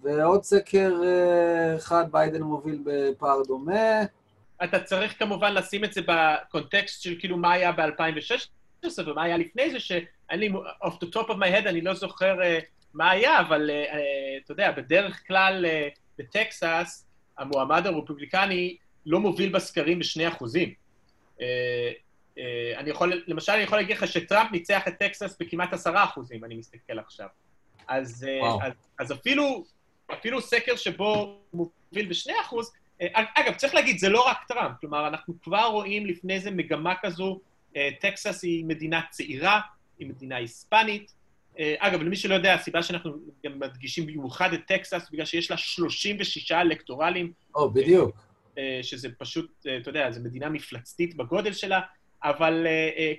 [0.08, 4.02] ועוד סקר אה, אחד, ביידן מוביל בפער דומה.
[4.63, 9.72] אתה צריך כמובן לשים את זה בקונטקסט של כאילו מה היה ב-2016 ומה היה לפני
[9.72, 10.50] זה, שאין לי,
[10.84, 13.98] off the top of my head, אני לא זוכר uh, מה היה, אבל uh, uh,
[14.43, 20.74] אתה יודע, בדרך כלל uh, בטקסס, המועמד הרפובליקני לא מוביל בסקרים בשני אחוזים.
[21.38, 22.39] Uh, uh,
[22.78, 26.56] אני יכול, למשל, אני יכול להגיד לך שטראמפ ניצח את טקסס בכמעט עשרה אחוזים, אני
[26.56, 27.28] מסתכל עכשיו.
[27.88, 28.26] אז,
[28.62, 29.63] אז, אז אפילו
[30.13, 32.56] אפילו סקר שבו מוביל ב-2%,
[33.02, 36.93] אה, אגב, צריך להגיד, זה לא רק טראמפ, כלומר, אנחנו כבר רואים לפני זה מגמה
[37.02, 37.39] כזו,
[37.76, 39.60] אה, טקסס היא מדינה צעירה,
[40.00, 41.13] היא מדינה היספנית.
[41.60, 43.12] אה, אגב, למי שלא יודע, הסיבה שאנחנו
[43.46, 47.32] גם מדגישים במיוחד את טקסס, בגלל שיש לה 36 אלקטורלים.
[47.56, 48.28] או, בדיוק.
[48.82, 51.82] שזה פשוט, אתה יודע, זו מדינה מפלצתית בגודל שלה,
[52.24, 52.67] אבל,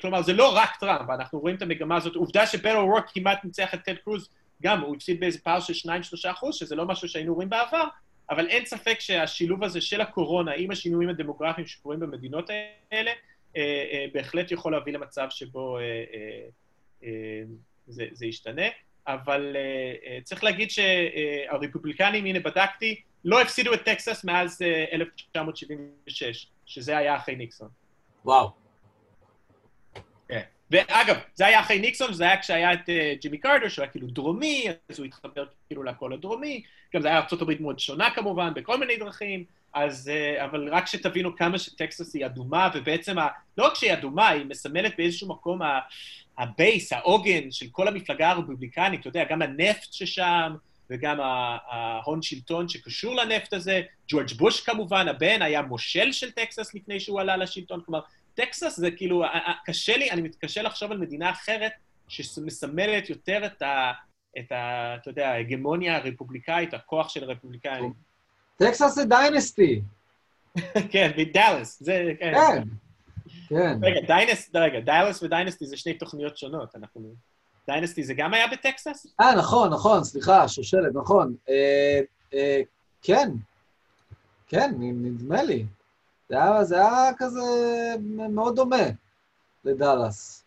[0.01, 2.15] כלומר, זה לא רק טראמפ, אנחנו רואים את המגמה הזאת.
[2.15, 4.29] עובדה שבטו או'רורק כמעט ניצח את טד קרוז
[4.63, 5.91] גם הוא הפסיד באיזה פער של 2-3
[6.31, 7.85] אחוז, שזה לא משהו שהיינו רואים בעבר,
[8.31, 13.11] אבל אין ספק שהשילוב הזה של הקורונה עם השינויים הדמוגרפיים שקורים במדינות האלה,
[13.57, 17.43] אה, אה, בהחלט יכול להביא למצב שבו אה,
[17.87, 18.67] זה, זה ישתנה.
[19.07, 19.57] אבל
[20.25, 27.37] צריך להגיד שהרפובליקנים, הנה בדקתי, לא הפסידו את טקסס מאז אה, 1976, שזה היה אחרי
[27.37, 27.69] ניקסון.
[28.25, 28.51] וואו.
[30.71, 34.07] ואגב, זה היה אחרי ניקסון, זה היה כשהיה את אה, ג'ימי קארטר, שהוא היה כאילו
[34.07, 36.63] דרומי, אז הוא התחבר כאילו לקול הדרומי,
[36.95, 41.37] גם זה היה ארה"ב מאוד שונה כמובן, בכל מיני דרכים, אז, אה, אבל רק שתבינו
[41.37, 43.29] כמה שטקסס היא אדומה, ובעצם, ה,
[43.59, 45.61] לא רק שהיא אדומה, היא מסמלת באיזשהו מקום
[46.39, 50.55] ה base, העוגן של כל המפלגה הרפובליקנית, אתה יודע, גם הנפט ששם,
[50.91, 53.83] וגם ההון שלטון שקשור לנפט הזה.
[54.09, 57.81] ג'ורג' בוש כמובן, הבן, היה מושל של טקסס לפני שהוא עלה לשלטון.
[57.87, 58.01] כלומר,
[58.39, 59.25] טקסס זה כאילו,
[59.65, 61.73] קשה לי, אני מתקשה לחשוב על מדינה אחרת
[62.09, 63.93] שמסמלת יותר את ה...
[64.39, 64.95] את ה...
[64.95, 67.93] אתה יודע, ההגמוניה הרפובליקאית, הכוח של הרפובליקאים.
[68.57, 69.83] טקסס זה Dynasty.
[70.93, 72.13] כן, ודאלס, זה...
[72.21, 72.63] כן.
[73.49, 73.79] כן.
[73.83, 77.15] רגע, Dynasty, רגע, דאלאס ו Dynasty זה שני תוכניות שונות, אנחנו...
[77.67, 79.07] Dynasty זה גם היה בטקסס?
[79.21, 81.35] אה, נכון, נכון, סליחה, שושלת, נכון.
[81.49, 82.01] אה,
[82.35, 82.61] אה,
[83.03, 83.31] כן,
[84.47, 85.65] כן, נדמה לי.
[86.29, 87.41] זה היה, זה היה כזה
[88.29, 88.87] מאוד דומה
[89.65, 90.45] לדאלאס.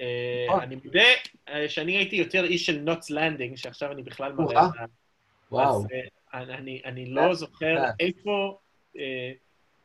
[0.00, 0.60] אה, נכון.
[0.60, 1.00] אני מודה
[1.48, 4.84] אה, שאני הייתי יותר איש של Knots Landing, שעכשיו אני בכלל מראה את ה...
[5.52, 5.84] וואו.
[6.34, 6.42] אה,
[6.84, 8.58] אני, לא זוכר איפה...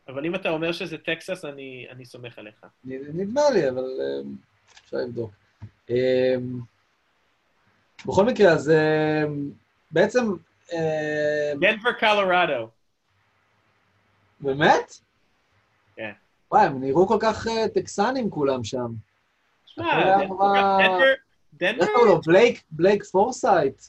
[0.08, 2.66] אבל אם אתה אומר שזה טקסס, אני, אני סומך עליך.
[2.86, 3.86] נדמה לי, אבל
[4.86, 5.32] אפשר לבדוק.
[8.06, 8.72] בכל מקרה, אז
[9.92, 10.26] בעצם...
[11.60, 12.70] דנבר, קולורדו.
[14.44, 14.94] באמת?
[15.96, 16.12] כן.
[16.52, 18.88] וואי, הם נראו כל כך טקסנים כולם שם.
[21.54, 21.86] דנבר?
[22.26, 23.82] בלייק, בלייק פורסייט.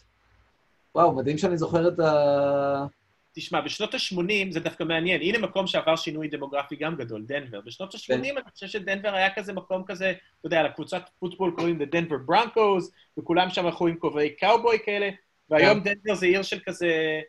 [0.94, 2.86] וואו, מדהים שאני זוכר את ה...
[3.34, 5.20] תשמע, בשנות ה-80 זה דווקא מעניין.
[5.20, 7.60] הנה מקום שעבר שינוי דמוגרפי גם גדול, דנבר.
[7.60, 12.30] בשנות ה-80 אני חושב שדנבר היה כזה מקום כזה, אתה יודע, לקבוצת פוטבול קוראים Denver
[12.30, 15.10] Broncos, וכולם שם הלכו עם כובעי קאובוי כאלה,
[15.50, 17.20] והיום דנבר זה עיר של כזה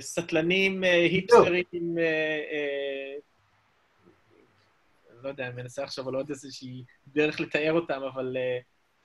[0.00, 1.64] סטלנים, היפסטרים,
[5.22, 8.36] לא יודע, אני מנסה עכשיו על עוד איזושהי דרך לתאר אותם, אבל...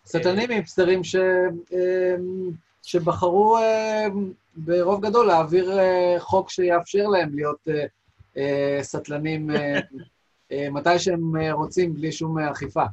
[0.05, 1.15] סטלנים היפסטרים ש...
[2.83, 3.57] שבחרו
[4.55, 5.71] ברוב גדול להעביר
[6.19, 7.67] חוק שיאפשר להם להיות
[8.81, 9.49] סטלנים
[10.71, 12.83] מתי שהם רוצים, בלי שום אכיפה.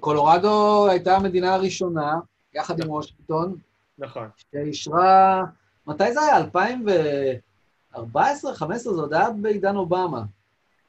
[0.00, 2.14] קולורדו הייתה המדינה הראשונה,
[2.54, 3.56] יחד עם וושינגטון.
[3.98, 4.28] נכון.
[4.52, 5.44] שאישרה,
[5.86, 6.36] מתי זה היה?
[6.36, 8.94] 2014, 2015?
[8.94, 10.22] זה עוד היה בעידן אובמה.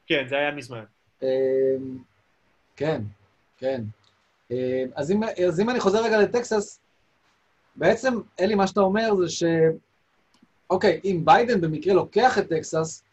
[0.08, 0.84] כן, זה היה מזמן.
[2.76, 3.02] כן,
[3.58, 3.82] כן.
[4.96, 6.80] אז אם, אז אם אני חוזר רגע לטקסס,
[7.76, 9.44] בעצם, אלי, מה שאתה אומר זה ש...
[10.70, 13.04] אוקיי, אם ביידן במקרה לוקח את טקסס,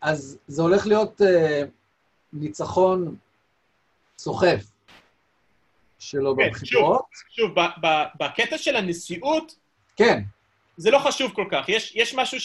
[0.00, 1.62] אז זה הולך להיות אה,
[2.32, 3.16] ניצחון
[4.18, 4.64] סוחף
[5.98, 7.02] שלו כן, בבחירות.
[7.12, 7.54] שוב, שוב
[8.20, 9.54] בקטע של הנשיאות,
[9.96, 10.22] כן.
[10.80, 11.68] זה לא חשוב כל כך.
[11.68, 12.38] יש, יש משהו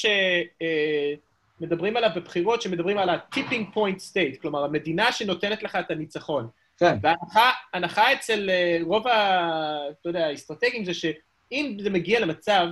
[1.60, 6.48] שמדברים אה, עליו בבחירות, שמדברים על ה-tipping point state, כלומר, המדינה שנותנת לך את הניצחון.
[6.78, 6.98] כן.
[7.02, 9.80] וההנחה אצל אה, רוב ה...
[10.02, 12.68] אתה יודע, האסטרטגים זה שאם זה מגיע למצב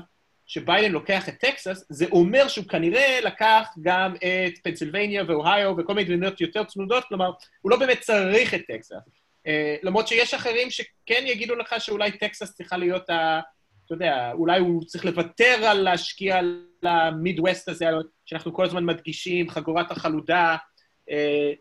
[0.45, 6.15] שביידן לוקח את טקסס, זה אומר שהוא כנראה לקח גם את פנסילבניה ואוהיו וכל מיני
[6.15, 8.95] מדינות יותר צמודות, כלומר, הוא לא באמת צריך את טקסס.
[9.47, 9.49] Uh,
[9.84, 13.39] למרות שיש אחרים שכן יגידו לך שאולי טקסס צריכה להיות ה...
[13.86, 16.39] אתה יודע, אולי הוא צריך לוותר על להשקיע
[16.84, 17.86] למידווסט הזה,
[18.26, 20.56] שאנחנו כל הזמן מדגישים, חגורת החלודה,
[21.10, 21.52] אה,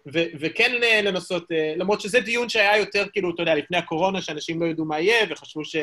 [0.40, 0.72] וכן
[1.04, 4.84] לנסות, אה, למרות שזה דיון שהיה יותר, כאילו, אתה יודע, לפני הקורונה, שאנשים לא ידעו
[4.84, 5.76] מה יהיה, וחשבו ש,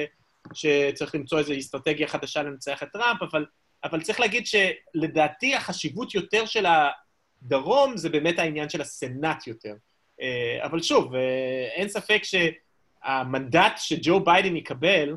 [0.53, 3.45] שצריך למצוא איזו אסטרטגיה חדשה לנצח את טראמפ, אבל,
[3.83, 9.73] אבל צריך להגיד שלדעתי החשיבות יותר של הדרום זה באמת העניין של הסנאט יותר.
[10.21, 11.15] אה, אבל שוב,
[11.75, 15.15] אין ספק שהמנדט שג'ו ביידן יקבל,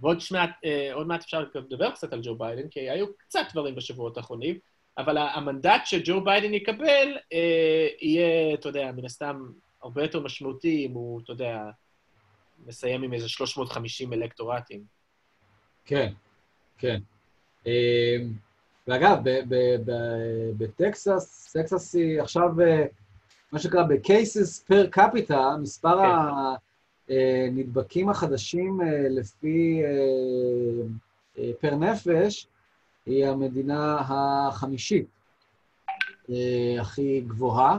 [0.00, 0.50] ועוד שמעט,
[0.92, 4.58] עוד מעט אפשר לדבר קצת על ג'ו ביידן, כי היו קצת דברים בשבועות האחרונים,
[4.98, 9.46] אבל המנדט שג'ו ביידן יקבל אה, יהיה, אתה יודע, מן הסתם
[9.82, 11.70] הרבה יותר משמעותי אם הוא, אתה יודע,
[12.66, 14.84] מסיים עם איזה 350 אלקטורים.
[15.84, 16.12] כן,
[16.78, 17.00] כן.
[17.66, 18.16] אה,
[18.88, 19.18] ואגב,
[20.58, 22.84] בטקסס, טקסס היא עכשיו, אה,
[23.52, 26.06] מה שנקרא, ב-cases per capita, מספר כן.
[27.10, 29.82] הנדבקים החדשים אה, לפי
[31.60, 32.46] פר נפש,
[33.06, 35.06] היא המדינה החמישית
[36.30, 37.78] אה, הכי גבוהה.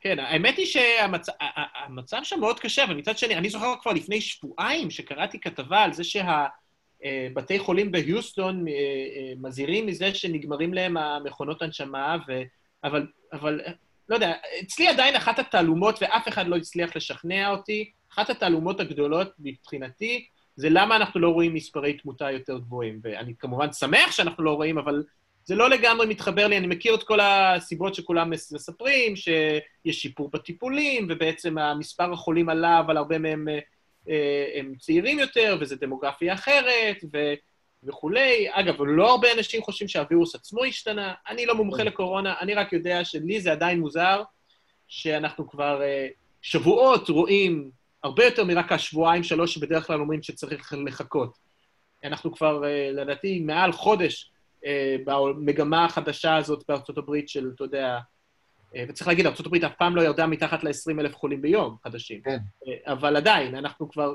[0.00, 4.90] כן, האמת היא שהמצב שם מאוד קשה, אבל מצד שני, אני זוכר כבר לפני שבועיים
[4.90, 12.16] שקראתי כתבה על זה שהבתי חולים בהיוסטון אה, אה, מזהירים מזה שנגמרים להם המכונות הנשמה,
[12.28, 12.42] ו...
[12.84, 13.60] אבל, אבל
[14.08, 19.32] לא יודע, אצלי עדיין אחת התעלומות, ואף אחד לא הצליח לשכנע אותי, אחת התעלומות הגדולות
[19.38, 23.00] מבחינתי, זה למה אנחנו לא רואים מספרי תמותה יותר גבוהים.
[23.02, 25.04] ואני כמובן שמח שאנחנו לא רואים, אבל
[25.44, 26.58] זה לא לגמרי מתחבר לי.
[26.58, 32.96] אני מכיר את כל הסיבות שכולם מספרים, שיש שיפור בטיפולים, ובעצם המספר החולים עלה, אבל
[32.96, 33.48] הרבה מהם
[34.08, 37.34] אה, הם צעירים יותר, וזו דמוגרפיה אחרת, ו...
[37.84, 38.46] וכולי.
[38.50, 41.14] אגב, לא הרבה אנשים חושבים שהווירוס עצמו השתנה.
[41.28, 44.22] אני לא מומחה לקורונה, אני רק יודע שלי זה עדיין מוזר
[44.88, 47.70] שאנחנו כבר uh, שבועות רואים
[48.02, 51.52] הרבה יותר מרק השבועיים, שלוש, שבדרך כלל אומרים שצריך לחכות.
[52.04, 54.30] אנחנו כבר, אה, לדעתי, מעל חודש
[54.66, 57.98] אה, במגמה החדשה הזאת בארצות הברית של, אתה יודע,
[58.76, 62.20] אה, וצריך להגיד, ארה"ב אף פעם לא ירדה מתחת ל-20 אלף חולים ביום חדשים.
[62.22, 62.38] כן.
[62.86, 64.14] אבל עדיין, אנחנו כבר,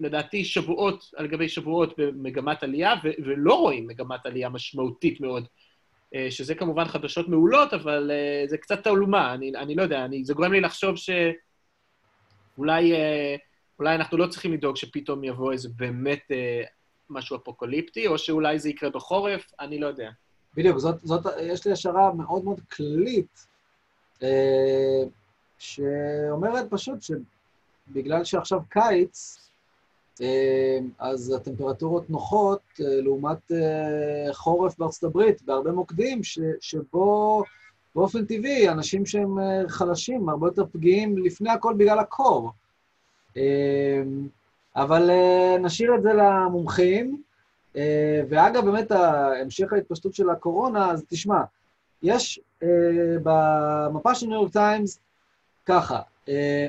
[0.00, 5.48] לדעתי, שבועות על גבי שבועות במגמת עלייה, ו- ולא רואים מגמת עלייה משמעותית מאוד,
[6.30, 8.10] שזה כמובן חדשות מעולות, אבל
[8.46, 11.34] זה קצת תעלומה, אני, אני לא יודע, אני, זה גורם לי לחשוב שאולי
[12.58, 16.30] אולי אנחנו לא צריכים לדאוג שפתאום יבוא איזה באמת
[17.10, 20.10] משהו אפוקוליפטי, או שאולי זה יקרה בחורף, אני לא יודע.
[20.56, 23.46] בדיוק, זאת, זאת, יש לי השערה מאוד מאוד כללית,
[24.22, 25.02] אה,
[25.58, 29.44] שאומרת פשוט שבגלל שעכשיו קיץ,
[30.20, 37.42] אה, אז הטמפרטורות נוחות אה, לעומת אה, חורף בארצות הברית, בהרבה מוקדים, ש, שבו
[37.94, 42.52] באופן טבעי אנשים שהם אה, חלשים, הרבה יותר פגיעים לפני הכל בגלל הקור.
[43.36, 44.02] אה,
[44.76, 47.22] אבל uh, נשאיר את זה למומחים.
[47.72, 47.76] Uh,
[48.28, 51.40] ואגב, באמת, המשך ההתפשטות של הקורונה, אז תשמע,
[52.02, 52.40] יש
[53.22, 54.98] במפה של ניו יורק טיימס
[55.66, 56.00] ככה,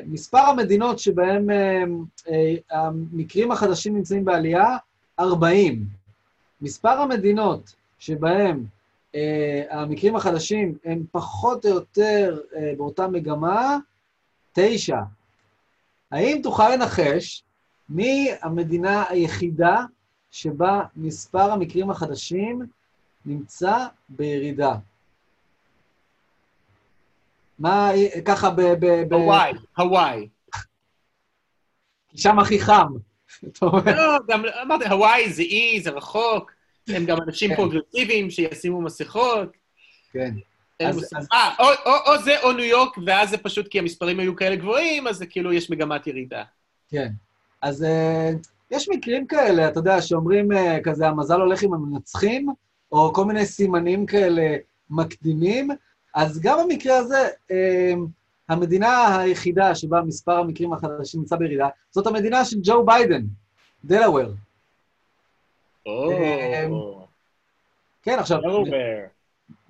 [0.06, 1.48] מספר המדינות שבהן
[2.72, 4.78] המקרים החדשים נמצאים בעלייה,
[5.20, 5.86] 40.
[6.62, 8.64] מספר המדינות שבהן
[9.70, 13.78] המקרים החדשים הם פחות או יותר uh, באותה מגמה,
[14.54, 14.96] 9.
[16.12, 17.44] האם תוכל לנחש
[17.90, 19.84] מי המדינה היחידה
[20.32, 22.62] שבה מספר המקרים החדשים
[23.26, 24.76] נמצא בירידה?
[27.60, 27.90] מה,
[28.26, 28.62] ככה ב...
[28.62, 29.14] ב...
[29.14, 30.30] הוואי, הוואי.
[32.10, 32.94] כי שם הכי חם.
[33.62, 36.52] לא, גם אמרתי, הוואי זה אי, זה רחוק,
[36.88, 37.56] הם גם אנשים כן.
[37.56, 39.50] פרוגרסיביים שישימו מסכות.
[40.12, 40.34] כן.
[40.84, 45.18] 아, או, זה או ניו יורק, ואז זה פשוט כי המספרים היו כאלה גבוהים, אז
[45.18, 46.44] זה כאילו יש מגמת ירידה.
[46.90, 47.12] כן.
[47.62, 52.48] אז uh, יש מקרים כאלה, אתה יודע, שאומרים uh, כזה, המזל הולך עם המנצחים,
[52.92, 54.56] או כל מיני סימנים כאלה
[54.90, 55.70] מקדימים,
[56.16, 57.28] אז גם במקרה הזה,
[58.50, 63.22] המדינה היחידה שבה מספר המקרים החדשים נמצא בירידה, זאת המדינה של ג'ו ביידן,
[63.86, 64.32] דלאוור.
[68.04, 68.40] כן, עכשיו...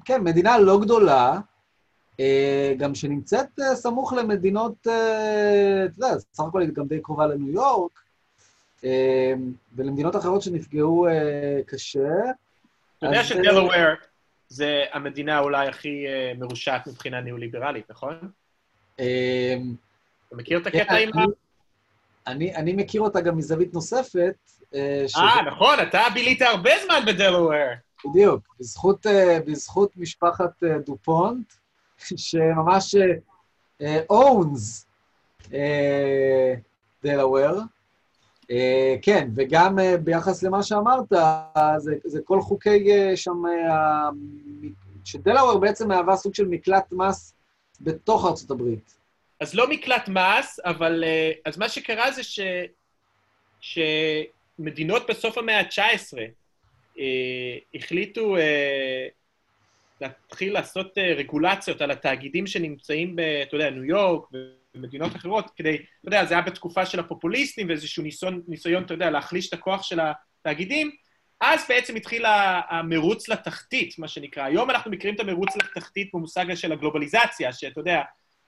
[0.06, 1.40] כן, מדינה לא גדולה,
[2.78, 8.00] גם שנמצאת סמוך למדינות, אתה יודע, סך הכל היא גם די קרובה לניו יורק,
[9.76, 11.08] ולמדינות אחרות שנפגעו
[11.66, 12.10] קשה.
[12.98, 13.70] אתה יודע שדלוור
[14.50, 16.06] זה המדינה אולי הכי
[16.38, 18.16] מרושעת מבחינה ניאו-ליברלית, נכון?
[18.96, 19.06] אתה
[20.32, 21.24] מכיר את הקטע עם ה...
[22.28, 24.36] אני מכיר אותה גם מזווית נוספת.
[24.74, 25.06] אה,
[25.48, 27.54] נכון, אתה בילית הרבה זמן בדלוור.
[28.06, 28.56] בדיוק,
[29.46, 31.54] בזכות משפחת דופונט.
[32.16, 32.96] שממש
[34.10, 34.88] אונס
[37.04, 37.60] דלוור.
[39.02, 41.06] כן, וגם ביחס למה שאמרת,
[41.78, 43.44] זה, זה כל חוקי שם,
[45.06, 47.34] שדלוור בעצם מהווה סוג של מקלט מס
[47.82, 48.98] בתוך ארצות הברית.
[49.42, 51.04] אז לא מקלט מס, אבל...
[51.46, 52.24] אז מה שקרה זה
[53.60, 53.80] ש,
[54.58, 56.18] שמדינות בסוף המאה ה-19
[56.96, 57.00] uh,
[57.76, 58.40] החליטו uh,
[60.02, 64.28] להתחיל לעשות אה, רגולציות על התאגידים שנמצאים ב, אתה יודע, ניו יורק
[64.76, 69.10] ומדינות אחרות, כדי, אתה יודע, זה היה בתקופה של הפופוליסטים ואיזשהו ניסיון, ניסיון, אתה יודע,
[69.10, 70.92] להחליש את הכוח של התאגידים,
[71.42, 72.26] אז בעצם התחיל
[72.70, 74.44] המרוץ לתחתית, מה שנקרא.
[74.44, 78.02] היום אנחנו מכירים את המרוץ לתחתית במושג של הגלובליזציה, שאתה יודע,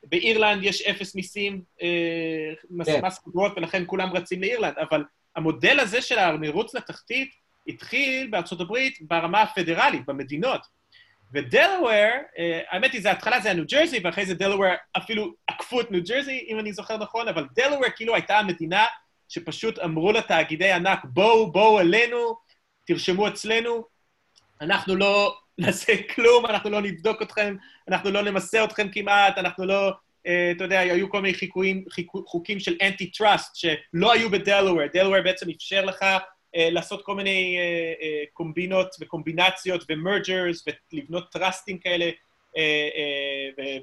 [0.03, 3.05] באירלנד יש אפס מיסים, אה, מס, כן.
[3.05, 5.03] מס חברות, ולכן כולם רצים לאירלנד, אבל
[5.37, 7.31] המודל הזה של המרוץ לתחתית
[7.67, 10.61] התחיל בארצות הברית ברמה הפדרלית, במדינות.
[11.33, 14.65] ודלוור, אה, האמת היא, זה התחלה זה היה ניו ג'רזי, ואחרי זה דלוור
[14.97, 18.85] אפילו עקפו את ניו ג'רזי, אם אני זוכר נכון, אבל דלוור כאילו הייתה המדינה
[19.29, 22.37] שפשוט אמרו לתאגידי ענק, בואו, בואו אלינו,
[22.85, 23.85] תרשמו אצלנו,
[24.61, 27.55] אנחנו לא נעשה כלום, אנחנו לא נבדוק אתכם,
[27.87, 29.91] אנחנו לא נמסה אתכם כמעט, אנחנו לא...
[30.27, 34.87] אה, אתה יודע, היו כל מיני חיקויים, חיקו, חוקים של anti-trust שלא היו בדלוור.
[34.93, 36.05] דלוור בעצם אפשר לך
[36.57, 42.09] אה, לעשות כל מיני אה, אה, קומבינות וקומבינציות ו mergers ולבנות טראסטים כאלה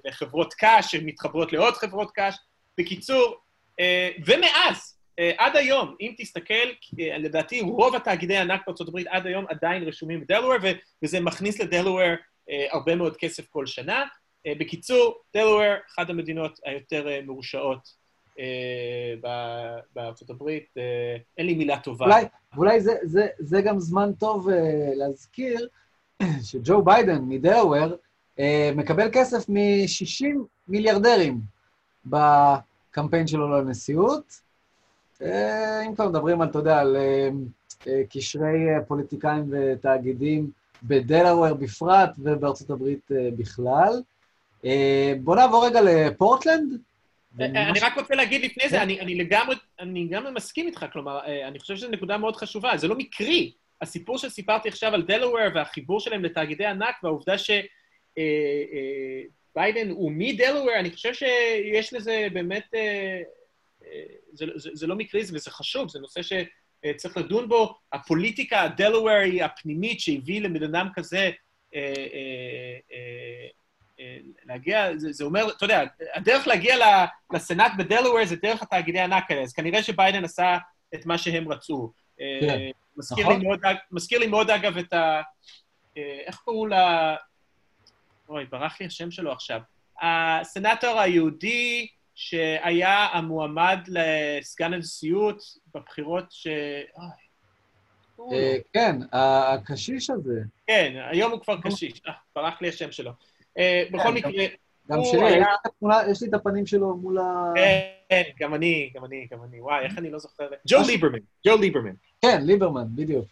[0.05, 2.35] וחברות קש שמתחברות לעוד חברות קש.
[2.79, 3.37] בקיצור,
[4.27, 4.99] ומאז,
[5.39, 6.55] עד היום, אם תסתכל,
[6.99, 10.55] לדעתי רוב התאגידי הענק הברית עד היום עדיין רשומים בדלוור,
[11.03, 12.09] וזה מכניס לדלוור
[12.71, 14.05] הרבה מאוד כסף כל שנה.
[14.47, 18.05] בקיצור, דלוור, אחת המדינות היותר מרושעות
[18.39, 19.15] אה,
[19.95, 22.05] בארצות הברית, אה, אין לי מילה טובה.
[22.05, 22.25] אולי,
[22.57, 24.49] אולי זה, זה, זה גם זמן טוב
[24.97, 25.69] להזכיר
[26.51, 27.97] שג'ו ביידן מדלוור
[28.77, 30.27] מקבל כסף מ-60
[30.69, 31.41] מיליארדרים
[32.07, 34.41] בקמפיין שלו לנשיאות,
[35.23, 36.97] אה, אם כבר מדברים על, אתה יודע, על
[38.11, 40.51] קשרי פוליטיקאים ותאגידים
[40.83, 44.03] בדלאוור בפרט ובארצות הברית בכלל.
[45.21, 46.79] בוא נעבור רגע לפורטלנד.
[47.41, 48.83] אני רק רוצה להגיד לפני זה, כן.
[48.83, 52.95] אני לגמרי, אני לגמרי מסכים איתך, כלומר, אני חושב שזו נקודה מאוד חשובה, זה לא
[52.95, 53.53] מקרי.
[53.81, 57.67] הסיפור שסיפרתי עכשיו על דלאוור והחיבור שלהם לתאגידי ענק והעובדה שביידן
[59.59, 63.23] אה, אה, הוא מדלאוור, אני חושב שיש לזה באמת, אה,
[64.33, 67.75] זה, זה, זה לא מקרי וזה חשוב, זה נושא שצריך לדון בו.
[67.93, 71.31] הפוליטיקה הדלאוורי הפנימית שהביא לבן אדם כזה
[74.45, 76.77] להגיע, זה, זה אומר, אתה יודע, הדרך להגיע
[77.33, 80.59] לסנאט בדלאוור זה דרך התאגידי הענק האלה, אז כנראה שביידן עשה
[80.95, 81.93] את מה שהם רצו.
[82.19, 82.59] כן.
[82.97, 83.41] מזכיר, נכון.
[83.41, 83.61] לי מאוד,
[83.93, 85.23] מזכיר לי מאוד, אגב, את ה...
[85.97, 87.17] אה, איך קראו לה...
[88.29, 89.61] אוי, ברח לי השם שלו עכשיו.
[90.03, 95.43] הסנאטור היהודי שהיה המועמד לסגן הנשיאות
[95.75, 96.47] בבחירות ש...
[98.33, 100.41] אה, כן, הקשיש הזה.
[100.67, 102.01] כן, היום הוא כבר קשיש.
[102.09, 103.13] אה, ברח לי השם שלו.
[103.93, 104.45] בכל כן, מקרה...
[104.91, 105.41] גם שלי,
[106.11, 107.53] יש לי את הפנים שלו מול ה...
[108.09, 109.61] כן, גם אני, גם אני, גם אני.
[109.61, 110.49] וואי, איך אני לא זוכר...
[110.69, 111.95] ג'ו ליברמן, ג'ו ליברמן.
[112.23, 113.25] כן, ליברמן, בדיוק.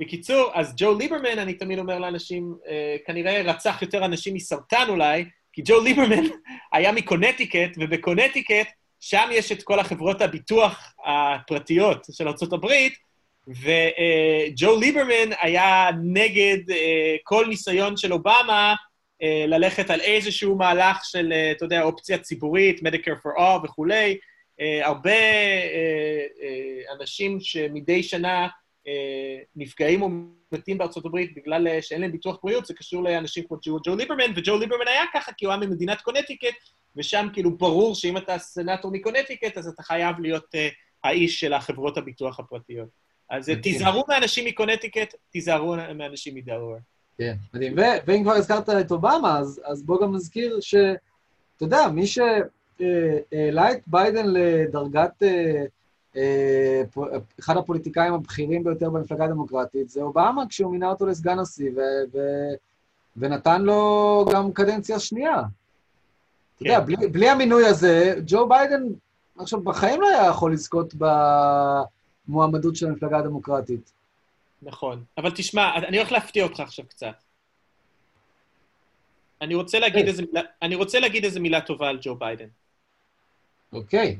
[0.00, 5.24] בקיצור, אז ג'ו ליברמן, אני תמיד אומר לאנשים, אה, כנראה רצח יותר אנשים מסרטן אולי,
[5.52, 6.24] כי ג'ו ליברמן
[6.72, 8.68] היה מקונטיקט, ובקונטיקט,
[9.00, 12.66] שם יש את כל החברות הביטוח הפרטיות של ארה"ב,
[13.48, 18.74] וג'ו ליברמן היה נגד אה, כל ניסיון של אובמה אה,
[19.22, 24.18] ללכת על איזשהו מהלך של, אה, אתה יודע, אופציה ציבורית, Medicare for All וכולי.
[24.60, 25.20] אה, הרבה
[27.00, 28.48] אנשים שמדי שנה
[29.56, 30.08] נפגעים או
[30.52, 34.32] מתים בארצות הברית בגלל שאין להם ביטוח בריאות, זה קשור לאנשים כמו ג'ו, ג'ו ליברמן,
[34.36, 36.56] וג'ו ליברמן היה ככה כי הוא היה ממדינת קונטיקט,
[36.96, 40.54] ושם כאילו ברור שאם אתה סנאטור מקונטיקט, אז אתה חייב להיות
[41.04, 42.88] האיש של החברות הביטוח הפרטיות.
[43.30, 46.76] אז תיזהרו מאנשים מקונטיקט, תיזהרו מאנשים מדלוור.
[47.20, 47.74] כן, מדהים.
[48.06, 50.74] ואם כבר הזכרת את אובמה, אז, אז בוא גם נזכיר ש...
[51.56, 55.64] אתה יודע, מי שהעלה את ביידן לדרגת אה,
[56.16, 56.82] אה,
[57.40, 62.54] אחד הפוליטיקאים הבכירים ביותר במפלגה הדמוקרטית, זה אובמה כשהוא מינה אותו לסגן נשיא, ו- ו-
[63.16, 65.38] ונתן לו גם קדנציה שנייה.
[65.38, 65.48] אתה
[66.58, 66.64] כן.
[66.64, 68.82] יודע, בלי, בלי המינוי הזה, ג'ו ביידן
[69.38, 70.94] עכשיו בחיים לא היה יכול לזכות
[72.28, 73.99] במועמדות של המפלגה הדמוקרטית.
[74.62, 75.04] נכון.
[75.18, 77.22] אבל תשמע, אני הולך להפתיע אותך עכשיו קצת.
[79.40, 82.48] אני רוצה להגיד, איזה מילה, אני רוצה להגיד איזה מילה טובה על ג'ו ביידן.
[83.72, 84.16] אוקיי.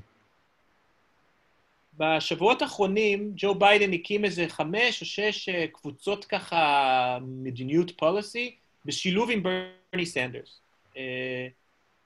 [1.98, 9.30] בשבועות האחרונים, ג'ו ביידן הקים איזה חמש או שש אה, קבוצות ככה, מדיניות policy, בשילוב
[9.30, 10.60] עם ברני סנדרס.
[10.96, 11.48] אה,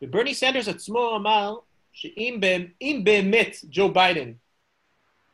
[0.02, 1.56] וברני סנדרס עצמו אמר
[1.92, 2.40] שאם
[3.04, 4.32] באמת ג'ו ביידן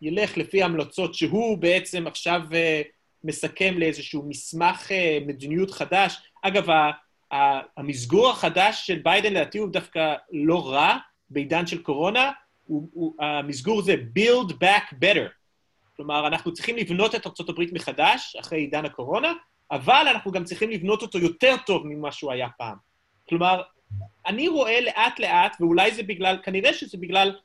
[0.02, 2.54] ילך לפי ההמלצות שהוא בעצם עכשיו uh,
[3.24, 6.16] מסכם לאיזשהו מסמך uh, מדיניות חדש.
[6.42, 6.90] אגב, ה-
[7.34, 10.96] ה- המסגור החדש של ביידן לדעתי הוא דווקא לא רע
[11.30, 12.30] בעידן של קורונה,
[12.66, 15.28] הוא, הוא, המסגור זה Build Back Better.
[15.96, 19.32] כלומר, אנחנו צריכים לבנות את ארה"ב מחדש אחרי עידן הקורונה,
[19.70, 22.76] אבל אנחנו גם צריכים לבנות אותו יותר טוב ממה שהוא היה פעם.
[23.28, 23.62] כלומר,
[24.26, 27.36] אני רואה לאט-לאט, ואולי זה בגלל, כנראה שזה בגלל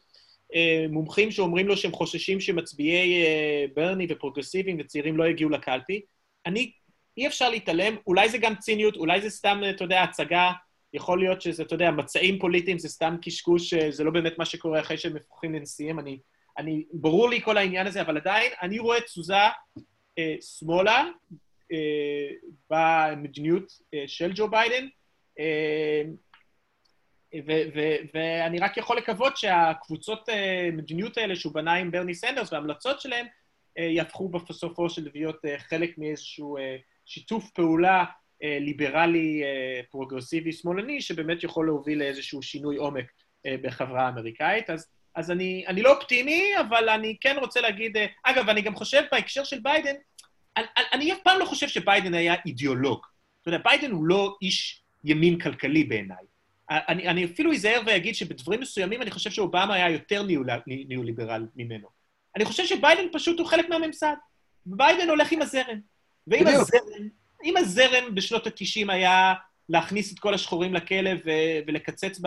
[0.90, 6.02] מומחים שאומרים לו שהם חוששים שמצביעי אה, ברני ופרוגרסיביים וצעירים לא יגיעו לקלפי.
[6.46, 6.72] אני,
[7.18, 10.52] אי אפשר להתעלם, אולי זה גם ציניות, אולי זה סתם, אתה יודע, הצגה,
[10.94, 14.46] יכול להיות שזה, אתה יודע, מצעים פוליטיים זה סתם קשקוש, אה, זה לא באמת מה
[14.46, 16.20] שקורה אחרי שהם הפוכים לנשיאים, אני,
[16.58, 19.36] אני, ברור לי כל העניין הזה, אבל עדיין אני רואה תזוזה
[20.18, 21.06] אה, שמאלה
[21.72, 22.30] אה,
[22.70, 24.88] במדיניות אה, של ג'ו ביידן,
[25.40, 26.02] אה,
[28.14, 33.26] ואני רק יכול לקוות שהקבוצות אה, מדיניות האלה שהוא בנה עם ברני סנדרס וההמלצות שלהם
[33.78, 36.58] אה, יהפכו בסופו של להיות אה, חלק מאיזשהו
[37.06, 38.06] שיתוף פעולה
[38.42, 39.44] ליברלי,
[39.92, 43.06] פרוגרסיבי, שמאלני, שבאמת יכול להוביל לאיזשהו שינוי עומק
[43.48, 44.70] בחברה האמריקאית.
[44.70, 47.98] אז, אז אני, אני לא אופטימי, אבל אני כן רוצה להגיד...
[48.24, 49.96] אגב, אני גם חושב בהקשר של ביידן,
[50.58, 53.06] אני, אני אף פעם לא חושב שביידן היה אידיאולוג.
[53.42, 56.26] אתה יודע, ביידן הוא לא איש ימין כלכלי בעיניי.
[56.70, 60.24] אני, אני אפילו אזהר ואגיד שבדברים מסוימים אני חושב שאובמה היה יותר
[60.68, 61.88] ניאו-ליברל ממנו.
[62.36, 64.16] אני חושב שביידן פשוט הוא חלק מהממסד.
[64.66, 65.80] ביידן הולך עם הזרם.
[66.28, 67.10] ואם הזרם,
[67.44, 69.34] אם הזרם בשנות ה-90 היה
[69.70, 72.20] להכניס את כל השחורים לכלא ו- ולקצץ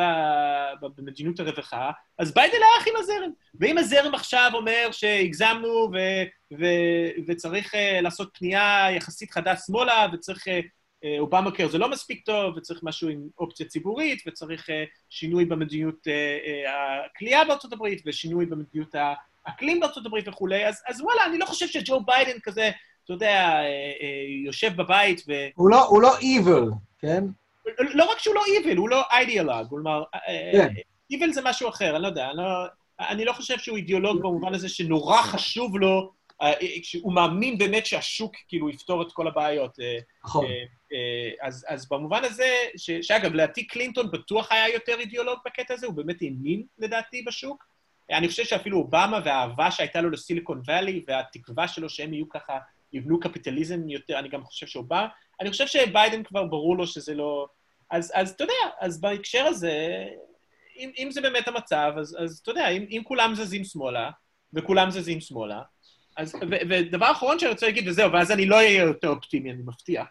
[0.81, 3.31] במדיניות הרווחה, אז ביידן הלך עם הזרם.
[3.61, 6.25] ואם הזרם עכשיו אומר שהגזמנו ו-
[6.59, 10.51] ו- וצריך uh, לעשות פנייה יחסית חדה שמאלה, וצריך uh,
[11.19, 14.73] אובמה קר זה לא מספיק טוב, וצריך משהו עם אופציה ציבורית, וצריך uh,
[15.11, 16.71] שינוי במדיניות uh, uh,
[17.07, 18.95] הכלייה בארצות הברית, ושינוי במדיניות
[19.47, 22.71] האקלים בארצות הברית וכולי, אז, אז וואלה, אני לא חושב שג'ו ביידן כזה,
[23.09, 23.63] אתה יודע, אה,
[24.03, 25.33] אה, יושב בבית ו...
[25.55, 27.25] הוא לא, הוא לא evil, כן?
[27.79, 30.03] לא רק שהוא לא איביל, הוא לא אידיאולוג, כלומר,
[30.53, 30.75] כן.
[31.11, 32.65] איביל זה משהו אחר, אני לא יודע, אני לא,
[33.01, 36.13] אני לא חושב שהוא אידיאולוג במובן הזה שנורא חשוב לו,
[36.43, 39.81] אה, שהוא מאמין באמת שהשוק כאילו יפתור את כל הבעיות.
[39.81, 40.45] אה, נכון.
[40.45, 40.51] אה,
[40.93, 45.87] אה, אז, אז במובן הזה, ש, שאגב, לדעתי קלינטון בטוח היה יותר אידיאולוג בקטע הזה,
[45.87, 47.69] הוא באמת האמין לדעתי בשוק.
[48.11, 52.59] אני חושב שאפילו אובמה והאהבה שהייתה לו לסיליקון וואלי והתקווה שלו שהם יהיו ככה,
[52.93, 55.09] יבנו קפיטליזם יותר, אני גם חושב שאובמה,
[55.41, 57.47] אני חושב שביידן כבר ברור לו שזה לא...
[57.91, 60.07] אז, אז אתה יודע, אז בהקשר הזה,
[60.77, 64.11] אם, אם זה באמת המצב, אז, אז אתה יודע, אם, אם כולם זזים שמאלה,
[64.53, 65.63] וכולם זזים שמאלה,
[66.19, 69.63] אז, ו, ודבר אחרון שאני רוצה להגיד, וזהו, ואז אני לא אהיה יותר אופטימי, אני
[69.63, 70.07] מבטיח.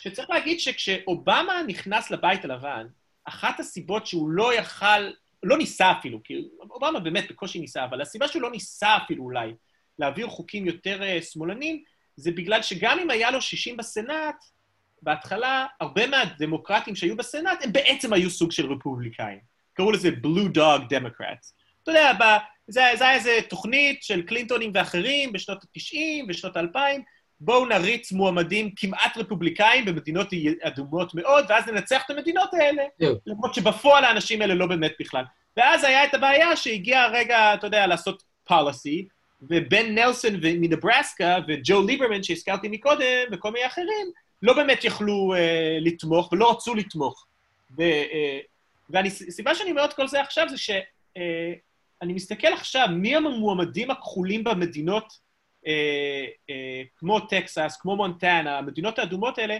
[0.00, 2.86] שצריך להגיד שכשאובמה נכנס לבית הלבן,
[3.24, 5.10] אחת הסיבות שהוא לא יכל,
[5.42, 9.54] לא ניסה אפילו, כי אובמה באמת בקושי ניסה, אבל הסיבה שהוא לא ניסה אפילו אולי
[9.98, 11.82] להעביר חוקים יותר uh, שמאלנים,
[12.16, 14.44] זה בגלל שגם אם היה לו 60 בסנאט,
[15.02, 19.38] בהתחלה, הרבה מהדמוקרטים שהיו בסנאט, הם בעצם היו סוג של רפובליקאים.
[19.74, 21.52] קראו לזה Blue Dog Democrats.
[21.82, 22.12] אתה יודע,
[22.70, 26.78] זה, זה היה איזו תוכנית של קלינטונים ואחרים בשנות ה-90, בשנות ה-2000,
[27.40, 30.28] בואו נריץ מועמדים כמעט רפובליקאים במדינות
[30.62, 32.82] אדומות מאוד, ואז ננצח את המדינות האלה.
[33.26, 35.24] למרות שבפועל האנשים האלה לא באמת בכלל.
[35.56, 39.04] ואז היה את הבעיה שהגיע הרגע, אתה יודע, לעשות policy,
[39.42, 44.10] ובן נלסון מנברסקה וג'ו ליברמן שהזכרתי מקודם, וכל מיני אחרים,
[44.42, 45.38] לא באמת יכלו uh,
[45.80, 47.26] לתמוך ולא רצו לתמוך.
[47.78, 48.14] ו, uh,
[48.90, 50.80] והסיבה שאני אומר את כל זה עכשיו זה שאני
[52.04, 55.12] uh, מסתכל עכשיו מי המועמדים הכחולים במדינות
[55.66, 55.68] uh,
[56.50, 56.52] uh,
[56.96, 59.56] כמו טקסס, כמו מונטנה, המדינות האדומות האלה,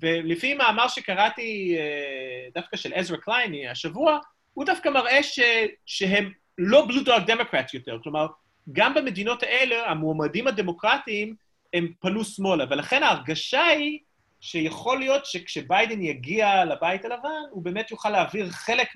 [0.00, 4.18] ולפי מאמר שקראתי uh, דווקא של עזרא קלייני השבוע,
[4.54, 5.40] הוא דווקא מראה ש,
[5.86, 8.26] שהם לא בלו דוג דמוקרט יותר, כלומר,
[8.72, 11.34] גם במדינות האלה, המועמדים הדמוקרטיים
[11.74, 13.98] הם פנו שמאלה, ולכן ההרגשה היא
[14.40, 18.88] שיכול להיות שכשביידן יגיע לבית הלבן, הוא באמת יוכל להעביר חלק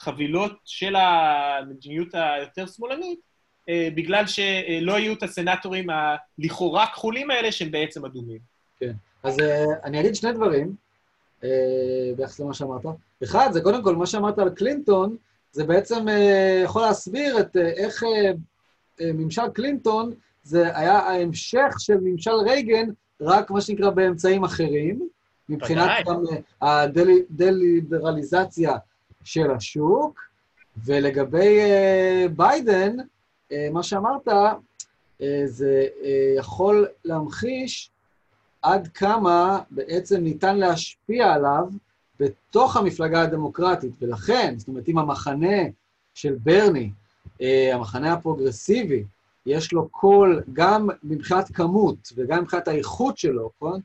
[0.00, 3.20] מהחבילות של המדיניות היותר שמאלנית,
[3.68, 8.38] אה, בגלל שלא יהיו את הסנטורים הלכאורה כחולים האלה שהם בעצם אדומים.
[8.80, 8.92] כן.
[9.22, 10.74] אז אה, אני אגיד שני דברים
[11.44, 11.48] אה,
[12.16, 12.82] ביחס למה שאמרת.
[13.24, 15.16] אחד, זה קודם כל, מה שאמרת על קלינטון,
[15.52, 16.06] זה בעצם
[16.64, 18.02] יכול להסביר את איך
[19.00, 22.88] ממשל קלינטון, זה היה ההמשך של ממשל רייגן,
[23.20, 25.08] רק מה שנקרא באמצעים אחרים,
[25.48, 25.90] מבחינת.
[26.06, 26.22] גם
[26.60, 28.72] הדליברליזציה
[29.24, 30.30] של השוק,
[30.84, 32.96] ולגבי אה, ביידן,
[33.52, 34.28] אה, מה שאמרת,
[35.22, 35.86] אה, זה
[36.36, 37.90] יכול להמחיש
[38.62, 41.68] עד כמה בעצם ניתן להשפיע עליו
[42.20, 45.58] בתוך המפלגה הדמוקרטית, ולכן, זאת אומרת, אם המחנה
[46.14, 46.90] של ברני,
[47.72, 49.04] המחנה הפרוגרסיבי,
[49.46, 53.80] יש לו קול גם מבחינת כמות וגם מבחינת האיכות שלו, נכון?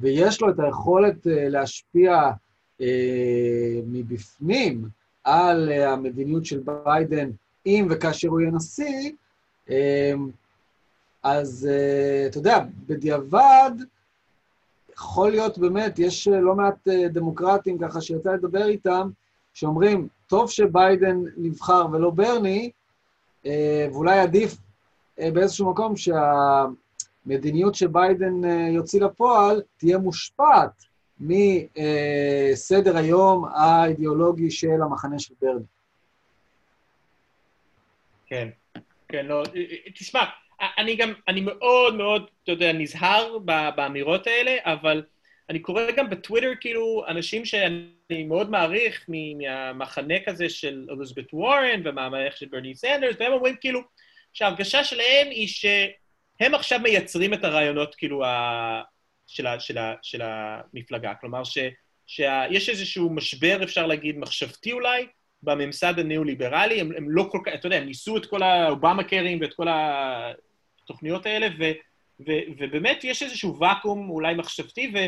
[0.00, 2.30] ויש לו את היכולת להשפיע
[3.86, 4.88] מבפנים
[5.24, 7.30] על אה, המדיניות של ביידן,
[7.66, 9.12] אם וכאשר הוא יהיה נשיא,
[9.70, 10.12] אה,
[11.22, 13.70] אז אה, אתה יודע, בדיעבד,
[14.92, 19.10] יכול להיות באמת, יש אה, לא מעט אה, דמוקרטים ככה שיצא לדבר איתם,
[19.54, 22.70] שאומרים, טוב שביידן נבחר ולא ברני,
[23.46, 24.56] אה, ואולי עדיף
[25.20, 30.84] אה, באיזשהו מקום שהמדיניות שביידן אה, יוציא לפועל תהיה מושפעת
[31.20, 35.64] מסדר היום האידיאולוגי של המחנה של ברני.
[38.26, 38.48] כן,
[39.08, 39.42] כן, לא,
[39.94, 40.24] תשמע,
[40.78, 43.38] אני גם, אני מאוד מאוד, אתה יודע, נזהר
[43.76, 45.02] באמירות האלה, אבל
[45.50, 52.36] אני קורא גם בטוויטר, כאילו, אנשים שאני מאוד מעריך מהמחנה כזה של אליזבת וורן ומהמערכת
[52.36, 53.80] של ברני סנדרס, והם אומרים כאילו
[54.32, 58.22] שההרגשה שלהם היא שהם עכשיו מייצרים את הרעיונות, כאילו,
[59.26, 61.14] של, ה- של, ה- של המפלגה.
[61.14, 61.58] כלומר, ש-
[62.06, 65.06] שיש איזשהו משבר, אפשר להגיד, מחשבתי אולי,
[65.42, 69.40] בממסד הניאו-ליברלי, הם, הם לא כל כך, אתה יודע, הם ניסו את כל האובמה קרים
[69.40, 71.64] ואת כל התוכניות האלה, ו,
[72.20, 74.98] ו, ובאמת יש איזשהו ואקום אולי מחשבתי, ו,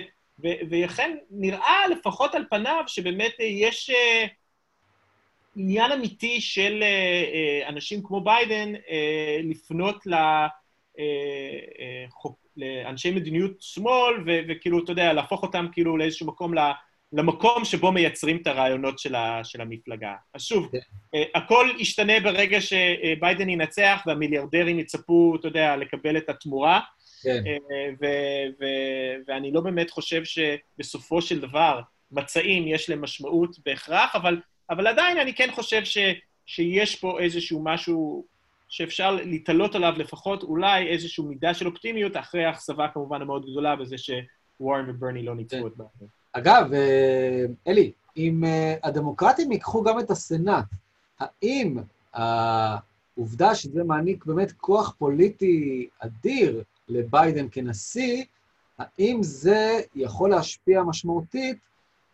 [0.42, 4.28] ו, ולכן נראה לפחות על פניו שבאמת יש uh,
[5.56, 8.78] עניין אמיתי של uh, uh, אנשים כמו ביידן uh,
[9.42, 10.14] לפנות ל...
[12.58, 16.54] לאנשי מדיניות שמאל, ו- וכאילו, אתה יודע, להפוך אותם כאילו לאיזשהו מקום
[17.12, 20.14] למקום שבו מייצרים את הרעיונות של, ה, של המפלגה.
[20.34, 20.78] אז שוב, כן.
[21.14, 26.80] אה, הכל ישתנה ברגע שביידן ינצח והמיליארדרים יצפו, אתה יודע, לקבל את התמורה,
[27.22, 27.42] כן.
[27.46, 27.56] אה,
[28.00, 31.80] ו- ו- ואני לא באמת חושב שבסופו של דבר
[32.10, 34.40] מצעים יש להם משמעות בהכרח, אבל,
[34.70, 35.98] אבל עדיין אני כן חושב ש...
[36.48, 38.24] שיש פה איזשהו משהו
[38.68, 43.96] שאפשר להתעלות עליו לפחות אולי איזושהי מידה של אופטימיות, אחרי האכזבה כמובן המאוד גדולה בזה
[43.98, 46.06] שוורן וברני לא ניצחו את ביידן.
[46.32, 50.64] אגב, אה, אלי, אם אה, הדמוקרטים ייקחו גם את הסנאט,
[51.20, 51.76] האם
[52.14, 58.24] העובדה שזה מעניק באמת כוח פוליטי אדיר לביידן כנשיא,
[58.78, 61.58] האם זה יכול להשפיע משמעותית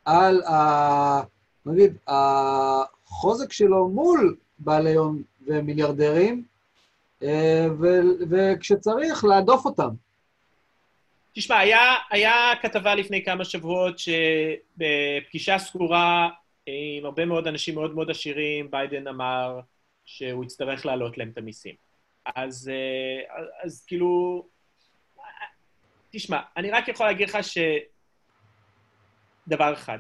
[0.05, 1.21] על, ה,
[1.67, 6.45] נגיד, החוזק שלו מול בעלי הון ומיליארדרים,
[7.23, 7.67] אה,
[8.31, 9.91] וכשצריך, להדוף אותם.
[11.33, 16.29] תשמע, היה, היה כתבה לפני כמה שבועות שבפגישה סגורה
[16.67, 19.61] עם הרבה מאוד אנשים מאוד מאוד עשירים, ביידן אמר
[20.05, 21.75] שהוא יצטרך להעלות להם את המיסים.
[22.37, 23.21] אז, אה,
[23.63, 24.45] אז כאילו,
[26.11, 27.39] תשמע, אני רק יכול להגיד לך
[29.47, 29.99] שדבר אחד,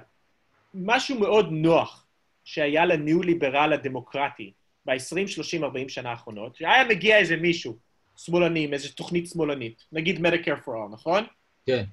[0.75, 2.07] משהו מאוד נוח
[2.45, 4.53] שהיה לניאו-ליברל הדמוקרטי
[4.87, 7.77] ב-20, 30, 40 שנה האחרונות, שהיה מגיע איזה מישהו,
[8.17, 11.25] שמאלני, איזו תוכנית שמאלנית, נגיד Medicare for All, נכון?
[11.67, 11.85] כן.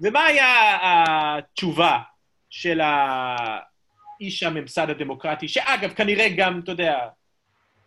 [0.00, 0.76] ומה היה
[1.38, 1.98] התשובה
[2.50, 6.98] של האיש הממסד הדמוקרטי, שאגב, כנראה גם, אתה יודע,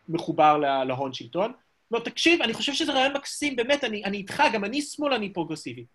[0.10, 0.58] מחובר
[0.88, 1.54] להון שלטון?
[1.92, 5.34] לא, תקשיב, אני חושב שזה רעיון מקסים, באמת, אני, אני איתך, גם אני שמאל, אני
[5.34, 5.86] פרוגרסיבי.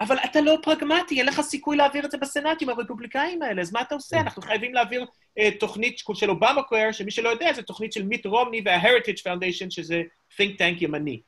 [0.00, 3.72] אבל אתה לא פרגמטי, אין לך סיכוי להעביר את זה בסנאט עם הרפובליקאים האלה, אז
[3.72, 4.20] מה אתה עושה?
[4.20, 8.26] אנחנו חייבים להעביר uh, תוכנית של אובמה קוויר, שמי שלא יודע, זו תוכנית של מיט
[8.26, 11.20] רומני וה-Heritage Foundation, שזה think tank ימני.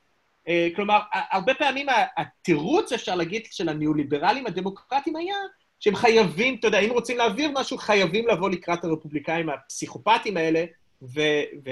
[0.46, 1.86] Uh, כלומר, הרבה פעמים
[2.16, 5.36] התירוץ, אפשר להגיד, של הניאו-ליברלים הדמוקרטיים היה
[5.80, 10.64] שהם חייבים, אתה יודע, אם רוצים להעביר משהו, חייבים לבוא לקראת הרפובליקאים הפסיכופטיים האלה,
[11.02, 11.20] ו...
[11.64, 11.70] ו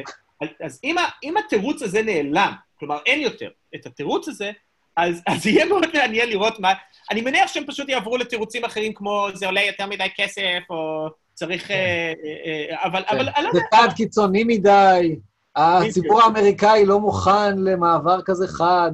[0.61, 4.53] אז אם, אם התירוץ הזה נעלם, כלומר אין יותר את התירוץ הזה,
[4.97, 6.73] אז, אז יהיה מאוד מעניין לראות מה...
[7.11, 11.69] אני מניח שהם פשוט יעברו לתירוצים אחרים כמו זה עולה יותר מדי כסף, או צריך...
[11.69, 11.75] כן.
[11.75, 13.03] אה, אה, אה, אבל...
[13.09, 13.17] כן.
[13.17, 13.47] אבל...
[13.53, 15.17] זה צעד קיצוני מדי,
[15.57, 18.91] הציבור האמריקאי לא מוכן למעבר כזה חד.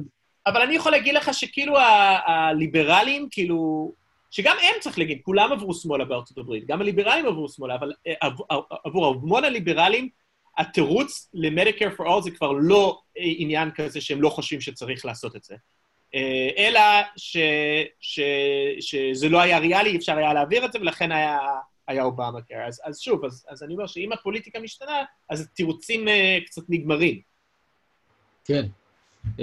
[0.47, 1.77] אבל אני יכול להגיד לך שכאילו
[2.27, 3.91] הליברלים, כאילו...
[4.31, 7.91] שגם הם, צריך להגיד, כולם עברו שמאלה בארצות הברית, גם הליברלים עברו שמאלה, אבל
[8.85, 10.09] עבור המון הליברלים,
[10.57, 15.43] התירוץ ל-Medicare for All זה כבר לא עניין כזה שהם לא חושבים שצריך לעשות את
[15.43, 15.55] זה.
[16.15, 16.79] אה, אלא
[17.15, 17.37] ש,
[17.99, 18.19] ש,
[18.79, 21.39] שזה לא היה ריאלי, אפשר היה להעביר את זה, ולכן היה,
[21.87, 22.61] היה אובמה קר.
[22.67, 26.11] אז, אז שוב, אז, אז אני אומר שאם הפוליטיקה משתנה, אז התירוצים uh,
[26.45, 27.19] קצת נגמרים.
[28.45, 28.65] כן.
[29.37, 29.41] Uh,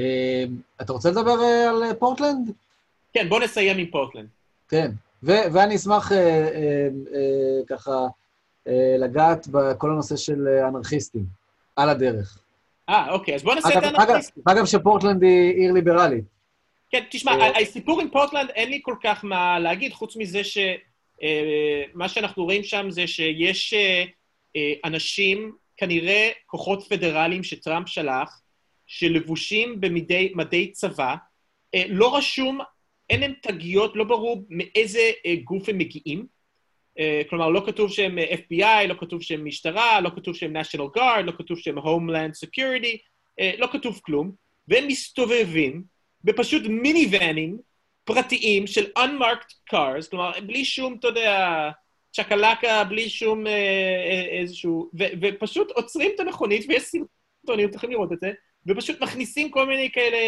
[0.82, 2.52] אתה רוצה לדבר uh, על פורטלנד?
[3.12, 4.28] כן, בוא נסיים עם פורטלנד.
[4.68, 4.90] כן,
[5.22, 8.06] ו- ואני אשמח uh, uh, uh, ככה
[8.68, 11.24] uh, לגעת בכל הנושא של אנרכיסטים,
[11.76, 12.38] על הדרך.
[12.88, 14.42] אה, אוקיי, אז בוא נעשה את האנרכיסטים.
[14.46, 16.37] אגב, שפורטלנד היא עיר ליברלית.
[16.90, 22.04] כן, תשמע, אה, הסיפור עם פורטלנד, אין לי כל כך מה להגיד, חוץ מזה שמה
[22.04, 28.40] אה, שאנחנו רואים שם זה שיש אה, אנשים, כנראה כוחות פדרליים שטראמפ שלח,
[28.86, 31.14] שלבושים במדי צבא,
[31.88, 32.58] לא רשום,
[33.10, 35.10] אין להם תגיות, לא ברור מאיזה
[35.44, 36.26] גוף הם מגיעים.
[37.30, 41.32] כלומר, לא כתוב שהם FBI, לא כתוב שהם משטרה, לא כתוב שהם national guard, לא
[41.38, 42.96] כתוב שהם homeland security,
[43.58, 44.32] לא כתוב כלום,
[44.68, 45.82] והם מסתובבים,
[46.24, 47.58] בפשוט מיני ואנים
[48.04, 51.70] פרטיים של unmarked cars, כלומר, בלי שום, אתה יודע,
[52.12, 54.90] צ'קלקה, בלי שום אה, אה, איזשהו...
[54.98, 58.30] ו, ופשוט עוצרים את המכונית, ויש סרטונים, אתם יכולים לראות את זה,
[58.66, 60.18] ופשוט מכניסים כל מיני כאלה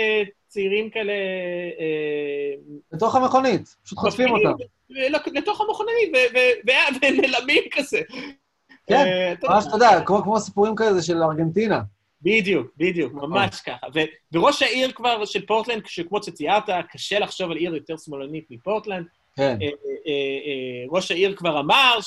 [0.48, 1.12] צעירים כאלה...
[1.80, 2.54] אה,
[2.92, 4.52] לתוך המכונית, פשוט חוטפים אותם.
[5.34, 6.12] לתוך המכונית,
[7.02, 8.00] ונעלמים כזה.
[8.86, 11.80] כן, ממש, אתה יודע, כמו סיפורים כאלה של ארגנטינה.
[12.22, 13.86] בדיוק, בדיוק, ממש ככה.
[14.32, 19.06] וראש העיר כבר של פורטלנד, שכמו שציירת, קשה לחשוב על עיר יותר שמאלנית מפורטלנד.
[19.36, 19.58] כן.
[19.62, 20.12] אה, אה,
[20.46, 21.98] אה, ראש העיר כבר אמר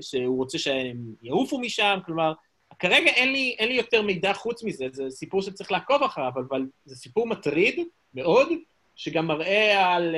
[0.00, 2.32] שהוא רוצה שהם יעופו משם, כלומר,
[2.78, 6.66] כרגע אין לי, אין לי יותר מידע חוץ מזה, זה סיפור שצריך לעקוב אחריו, אבל
[6.84, 7.80] זה סיפור מטריד
[8.14, 8.48] מאוד,
[8.96, 10.16] שגם מראה על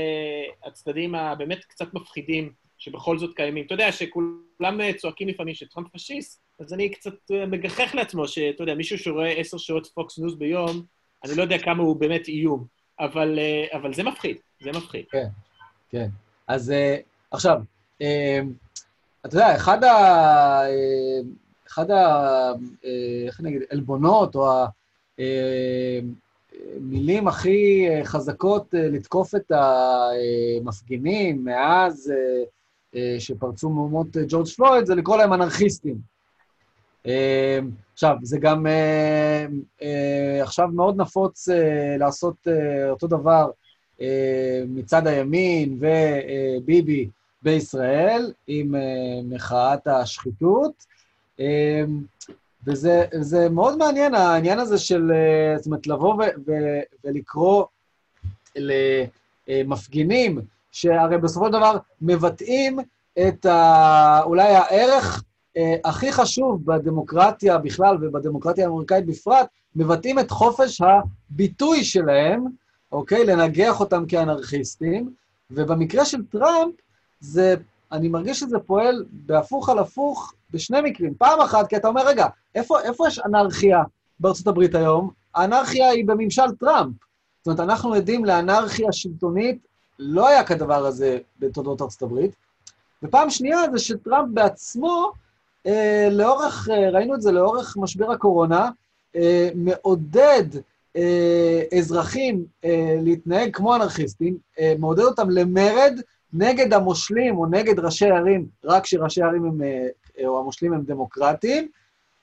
[0.64, 3.66] הצדדים הבאמת קצת מפחידים שבכל זאת קיימים.
[3.66, 8.74] אתה יודע, שכולם צועקים לפעמים שטראמפ פשיסט, אז אני קצת אה, מגחך לעצמו, שאתה יודע,
[8.74, 10.82] מישהו שרואה עשר שעות פוקס ניוז ביום,
[11.24, 12.64] אני לא יודע כמה הוא באמת איום,
[13.00, 15.04] אבל, אה, אבל זה מפחיד, זה מפחיד.
[15.10, 15.26] כן,
[15.90, 16.08] כן.
[16.46, 16.96] אז אה,
[17.30, 17.60] עכשיו,
[19.26, 20.62] אתה יודע, אחד ה...
[21.66, 22.52] אחד ה...
[23.26, 24.64] איך אני אגיד, עלבונות, או
[26.76, 32.12] המילים הכי חזקות לתקוף את המפגינים מאז
[33.18, 35.96] שפרצו מהומות ג'ורג' פלויד, זה לקרוא להם אנרכיסטים.
[37.06, 39.46] אמ, עכשיו, זה גם אה,
[39.82, 42.48] אה, עכשיו מאוד נפוץ אה, לעשות
[42.90, 43.50] אותו דבר
[44.68, 47.08] מצד הימין וביבי
[47.42, 48.74] בישראל, עם
[49.24, 50.86] מחאת השחיתות.
[52.66, 55.10] וזה מאוד מעניין, העניין הזה של,
[55.56, 56.52] זאת אומרת, לבוא ו, ו,
[57.04, 57.64] ולקרוא
[59.48, 60.38] למפגינים,
[60.80, 62.78] שהרי בסופו של דבר מבטאים
[63.28, 65.24] את ה, אולי הערך
[65.56, 72.44] אה, הכי חשוב בדמוקרטיה בכלל ובדמוקרטיה האמריקאית בפרט, מבטאים את חופש הביטוי שלהם,
[72.92, 73.24] אוקיי?
[73.24, 75.10] לנגח אותם כאנרכיסטים,
[75.50, 76.74] ובמקרה של טראמפ,
[77.20, 77.54] זה,
[77.92, 81.14] אני מרגיש שזה פועל בהפוך על הפוך בשני מקרים.
[81.14, 83.82] פעם אחת, כי אתה אומר, רגע, איפה, איפה יש אנרכיה
[84.20, 85.10] בארצות הברית היום?
[85.34, 86.94] האנרכיה היא בממשל טראמפ.
[87.38, 89.67] זאת אומרת, אנחנו עדים לאנרכיה שלטונית,
[89.98, 92.30] לא היה כדבר הזה בתולדות ארצות הברית.
[93.02, 95.12] ופעם שנייה זה שטראמפ בעצמו,
[95.66, 98.70] אה, לאורך, אה, ראינו את זה לאורך משבר הקורונה,
[99.16, 100.44] אה, מעודד
[100.96, 106.00] אה, אזרחים אה, להתנהג כמו אנרכיסטים, אה, מעודד אותם למרד
[106.32, 111.68] נגד המושלים או נגד ראשי ערים, רק כשראשי ערים הם, אה, או המושלים הם דמוקרטיים,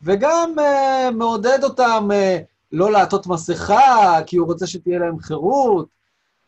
[0.01, 2.37] וגם אה, מעודד אותם אה,
[2.71, 5.87] לא לעטות מסכה, כי הוא רוצה שתהיה להם חירות.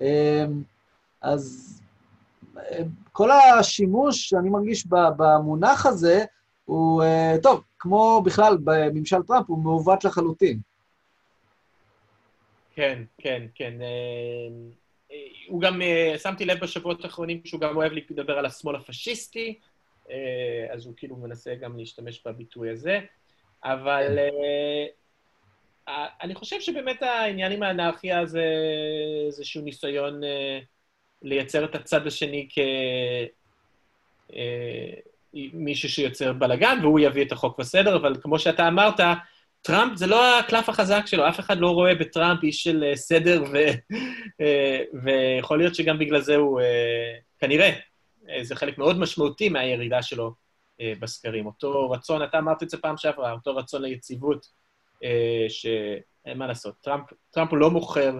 [0.02, 0.46] אה,
[1.28, 1.74] אז
[2.58, 2.80] אה,
[3.12, 6.26] כל השימוש שאני מרגיש במונח הזה,
[6.66, 10.60] הוא, אה, טוב, כמו בכלל בממשל טראמפ, הוא מעוות לחלוטין.
[12.76, 13.74] כן, כן, כן.
[13.82, 15.18] אה,
[15.48, 15.82] הוא גם,
[16.18, 19.60] שמתי לב בשבועות האחרונים שהוא גם אוהב לדבר על השמאל הפשיסטי,
[20.74, 23.00] אז הוא כאילו מנסה גם להשתמש בביטוי הזה,
[23.64, 24.18] אבל
[26.22, 28.44] אני חושב שבאמת העניין עם האנרכיה זה
[29.28, 30.22] איזשהו ניסיון
[31.22, 32.48] לייצר את הצד השני
[35.34, 39.00] כמישהו שיוצר בלאגן, והוא יביא את החוק בסדר, אבל כמו שאתה אמרת,
[39.62, 43.44] טראמפ זה לא הקלף החזק שלו, אף אחד לא רואה בטראמפ איש של אה, סדר,
[43.54, 43.58] ו...
[44.42, 47.72] אה, ויכול להיות שגם בגלל זה הוא, אה, כנראה,
[48.42, 50.34] זה חלק מאוד משמעותי מהירידה שלו
[51.00, 51.46] בסקרים.
[51.46, 54.48] אותו רצון, אתה אמרת את זה פעם שעברה, אותו רצון ליציבות,
[55.50, 56.76] שאין מה לעשות.
[56.82, 58.14] טראמפ, טראמפ הוא לא מוכר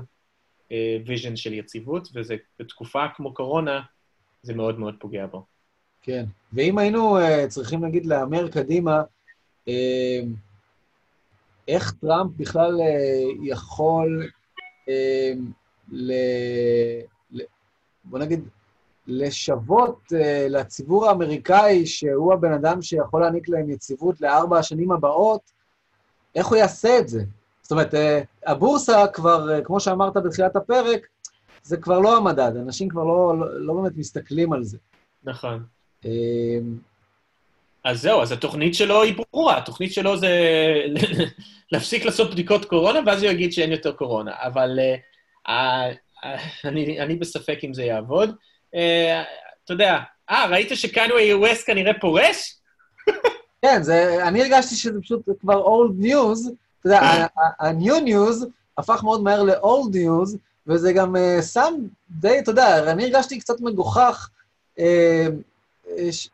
[1.06, 3.82] vision של יציבות, וזה בתקופה כמו קורונה,
[4.44, 5.46] זה מאוד מאוד פוגע בו.
[6.02, 9.02] כן, ואם היינו uh, צריכים, נגיד, להמר קדימה,
[9.66, 9.72] uh,
[11.68, 14.30] איך טראמפ בכלל uh, יכול,
[14.86, 15.40] uh,
[15.92, 16.12] ל,
[17.32, 17.42] ל,
[18.04, 18.44] בוא נגיד,
[19.08, 20.16] לשוות uh,
[20.50, 25.52] לציבור האמריקאי, שהוא הבן אדם שיכול להעניק להם יציבות לארבע השנים הבאות,
[26.36, 27.24] איך הוא יעשה את זה?
[27.68, 31.08] זאת אומרת, אה, הבורסה כבר, אה, כמו שאמרת בתחילת הפרק,
[31.64, 34.78] זה כבר לא המדד, אנשים כבר לא, לא, לא באמת מסתכלים על זה.
[35.24, 35.64] נכון.
[36.06, 36.12] אמ,
[37.84, 40.30] אז זהו, אז התוכנית שלו היא ברורה, התוכנית שלו זה
[41.72, 44.32] להפסיק לעשות בדיקות קורונה, ואז הוא יגיד שאין יותר קורונה.
[44.36, 46.28] אבל uh, uh,
[46.66, 48.30] אני, אני בספק אם זה יעבוד.
[48.76, 48.78] Uh,
[49.66, 50.00] אתה יודע,
[50.30, 52.56] אה, ראית שקנווי ווסט כנראה פורש?
[53.62, 57.28] כן, זה, אני הרגשתי שזה פשוט כבר old news, אתה יודע,
[57.60, 58.46] ה-new news
[58.78, 61.74] הפך מאוד מהר ל-old news, וזה גם uh, שם
[62.10, 64.30] די, אתה יודע, אני הרגשתי קצת מגוחך.
[64.80, 64.82] Uh,
[66.12, 66.30] ש...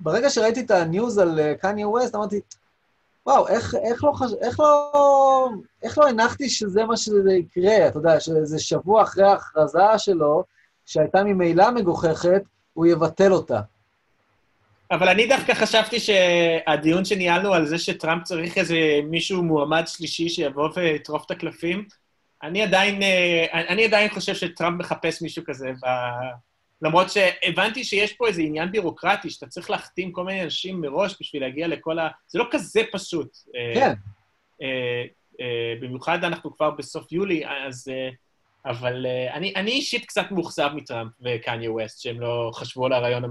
[0.00, 2.40] ברגע שראיתי את הניוז על קניה ווסט, אמרתי,
[3.26, 3.46] וואו,
[4.02, 4.12] לא
[4.58, 5.48] לא...
[5.82, 7.88] איך לא הנחתי שזה מה שזה יקרה?
[7.88, 10.44] אתה יודע, שזה שבוע אחרי ההכרזה שלו,
[10.86, 12.42] שהייתה ממילא מגוחכת,
[12.74, 13.60] הוא יבטל אותה.
[14.90, 20.68] אבל אני דווקא חשבתי שהדיון שניהלנו על זה שטראמפ צריך איזה מישהו מועמד שלישי שיבוא
[20.76, 21.86] ויטרוף את הקלפים,
[22.42, 25.86] אני עדיין, אה, אני עדיין חושב שטראמפ מחפש מישהו כזה, ב...
[26.82, 31.42] למרות שהבנתי שיש פה איזה עניין בירוקרטי, שאתה צריך להחתים כל מיני אנשים מראש בשביל
[31.42, 32.08] להגיע לכל ה...
[32.28, 33.28] זה לא כזה פשוט.
[33.56, 33.92] אה, כן.
[35.80, 37.88] במיוחד אנחנו כבר בסוף יולי, אז...
[38.66, 43.24] אבל אני, אני אישית קצת מאוכזב מטראמפ וקניה ווסט, שהם לא חשבו על הרעיון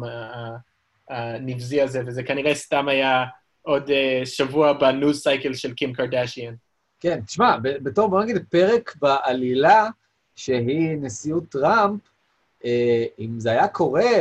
[1.09, 3.25] הנבזי הזה, וזה כנראה סתם היה
[3.61, 6.53] עוד uh, שבוע בניוז סייקל של קים קרדשיאן.
[6.99, 9.89] כן, תשמע, בתור, בוא נגיד, פרק בעלילה,
[10.35, 12.01] שהיא נשיאות טראמפ,
[12.65, 14.11] אה, אם זה היה קורה,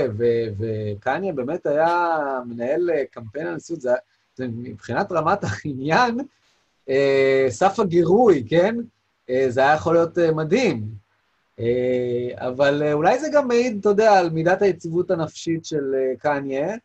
[0.59, 3.91] וקניה באמת היה מנהל אה, קמפיין הנשיאות, זה,
[4.37, 6.19] זה מבחינת רמת העניין,
[6.89, 8.77] אה, סף הגירוי, כן?
[9.49, 10.85] זה היה יכול להיות מדהים.
[11.61, 16.17] אה, אבל אה, אולי זה גם מעיד, אתה יודע, על מידת היציבות הנפשית של אה,
[16.19, 16.77] קניה,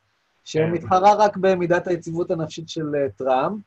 [0.46, 3.62] שמתחרה רק במידת היציבות הנפשית של טראמפ,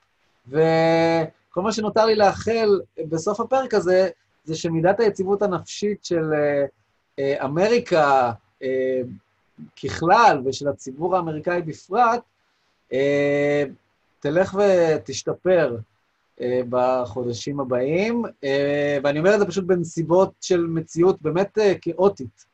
[0.49, 4.09] וכל מה שנותר לי לאחל בסוף הפרק הזה,
[4.45, 6.25] זה שמידת היציבות הנפשית של
[7.21, 8.33] אמריקה
[9.83, 12.21] ככלל ושל הציבור האמריקאי בפרט,
[14.21, 15.77] תלך ותשתפר.
[16.43, 22.53] אה, בחודשים הבאים, אה, ואני אומר את זה פשוט בנסיבות של מציאות באמת אה, כאוטית.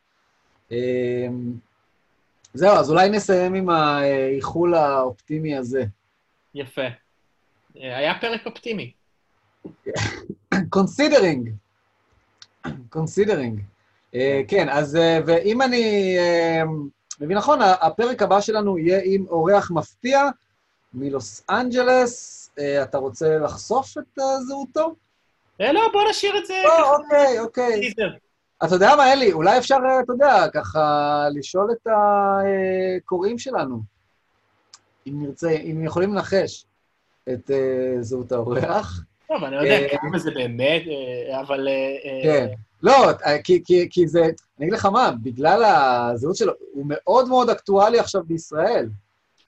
[2.55, 5.84] זהו, אז אולי נסיים עם האיחול האופטימי הזה.
[6.55, 6.82] יפה.
[7.74, 8.93] היה פרק אופטימי.
[10.71, 11.51] Considering.
[12.89, 13.61] Considering.
[14.49, 16.16] כן, אז ואם אני
[17.20, 20.28] מבין נכון, הפרק הבא שלנו יהיה עם אורח מפתיע
[20.95, 22.48] מלוס אנג'לס.
[22.59, 24.95] אה, אתה רוצה לחשוף את אה, זהותו?
[25.61, 26.91] אה, לא, בוא נשאיר את זה לא, ככה.
[26.91, 27.93] אוקיי, אוקיי.
[28.65, 33.81] אתה יודע מה, אלי, אולי אפשר, אתה יודע, ככה לשאול את הקוראים שלנו,
[35.07, 36.65] אם נרצה, אם יכולים לנחש
[37.29, 37.51] את
[38.01, 39.03] זהות האורח.
[39.29, 40.83] טוב, אני לא יודע כמה זה באמת,
[41.41, 41.69] אבל...
[42.23, 42.47] כן.
[42.83, 42.95] לא,
[43.45, 47.99] כי, כי, כי זה, אני אגיד לך מה, בגלל הזהות שלו, הוא מאוד מאוד אקטואלי
[47.99, 48.89] עכשיו בישראל.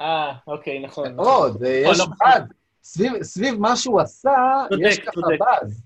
[0.01, 1.15] אה, אוקיי, נכון.
[1.15, 2.43] מאוד, יש לו, באז.
[2.83, 4.31] סביב, סביב מה שהוא עשה,
[4.71, 5.39] צודק, יש ככה צודק.
[5.41, 5.83] באז.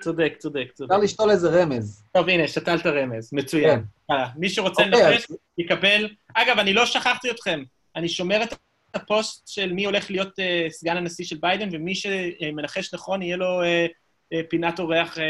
[0.00, 0.90] צודק, צודק, צודק.
[0.90, 2.02] אפשר לשתול איזה רמז.
[2.12, 3.84] טוב, הנה, שתלת רמז, מצוין.
[4.08, 4.28] הלאה.
[4.36, 4.92] מי שרוצה כן.
[4.94, 5.26] אוקיי, לנחש,
[5.58, 6.08] יקבל...
[6.34, 7.62] אגב, אני לא שכחתי אתכם.
[7.96, 8.54] אני שומר את
[8.94, 13.62] הפוסט של מי הולך להיות אה, סגן הנשיא של ביידן, ומי שמנחש נכון, יהיה לו
[13.62, 13.86] אה,
[14.32, 15.24] אה, פינת אורח אה,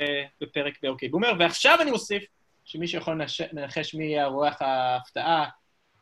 [0.00, 1.32] אה, בפרק באוקיי בומר.
[1.38, 2.24] ועכשיו אני מוסיף
[2.64, 5.44] שמי שיכול לנש- לנחש מי יהיה אורח ההפתעה,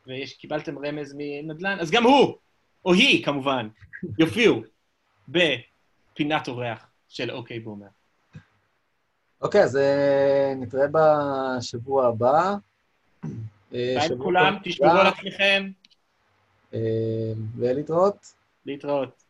[0.07, 2.35] וקיבלתם רמז מנדל"ן, אז גם הוא,
[2.85, 3.67] או היא, כמובן,
[4.19, 4.61] יופיעו
[5.27, 7.87] בפינת אורח של אוקיי בומר.
[9.41, 12.55] אוקיי, אז אה, נתראה בשבוע הבא.
[13.73, 15.71] אה, ביי לכולם, תשמרו על עצמכם,
[16.73, 16.79] אה,
[17.55, 18.33] ולהתראות.
[18.65, 19.20] להתראות.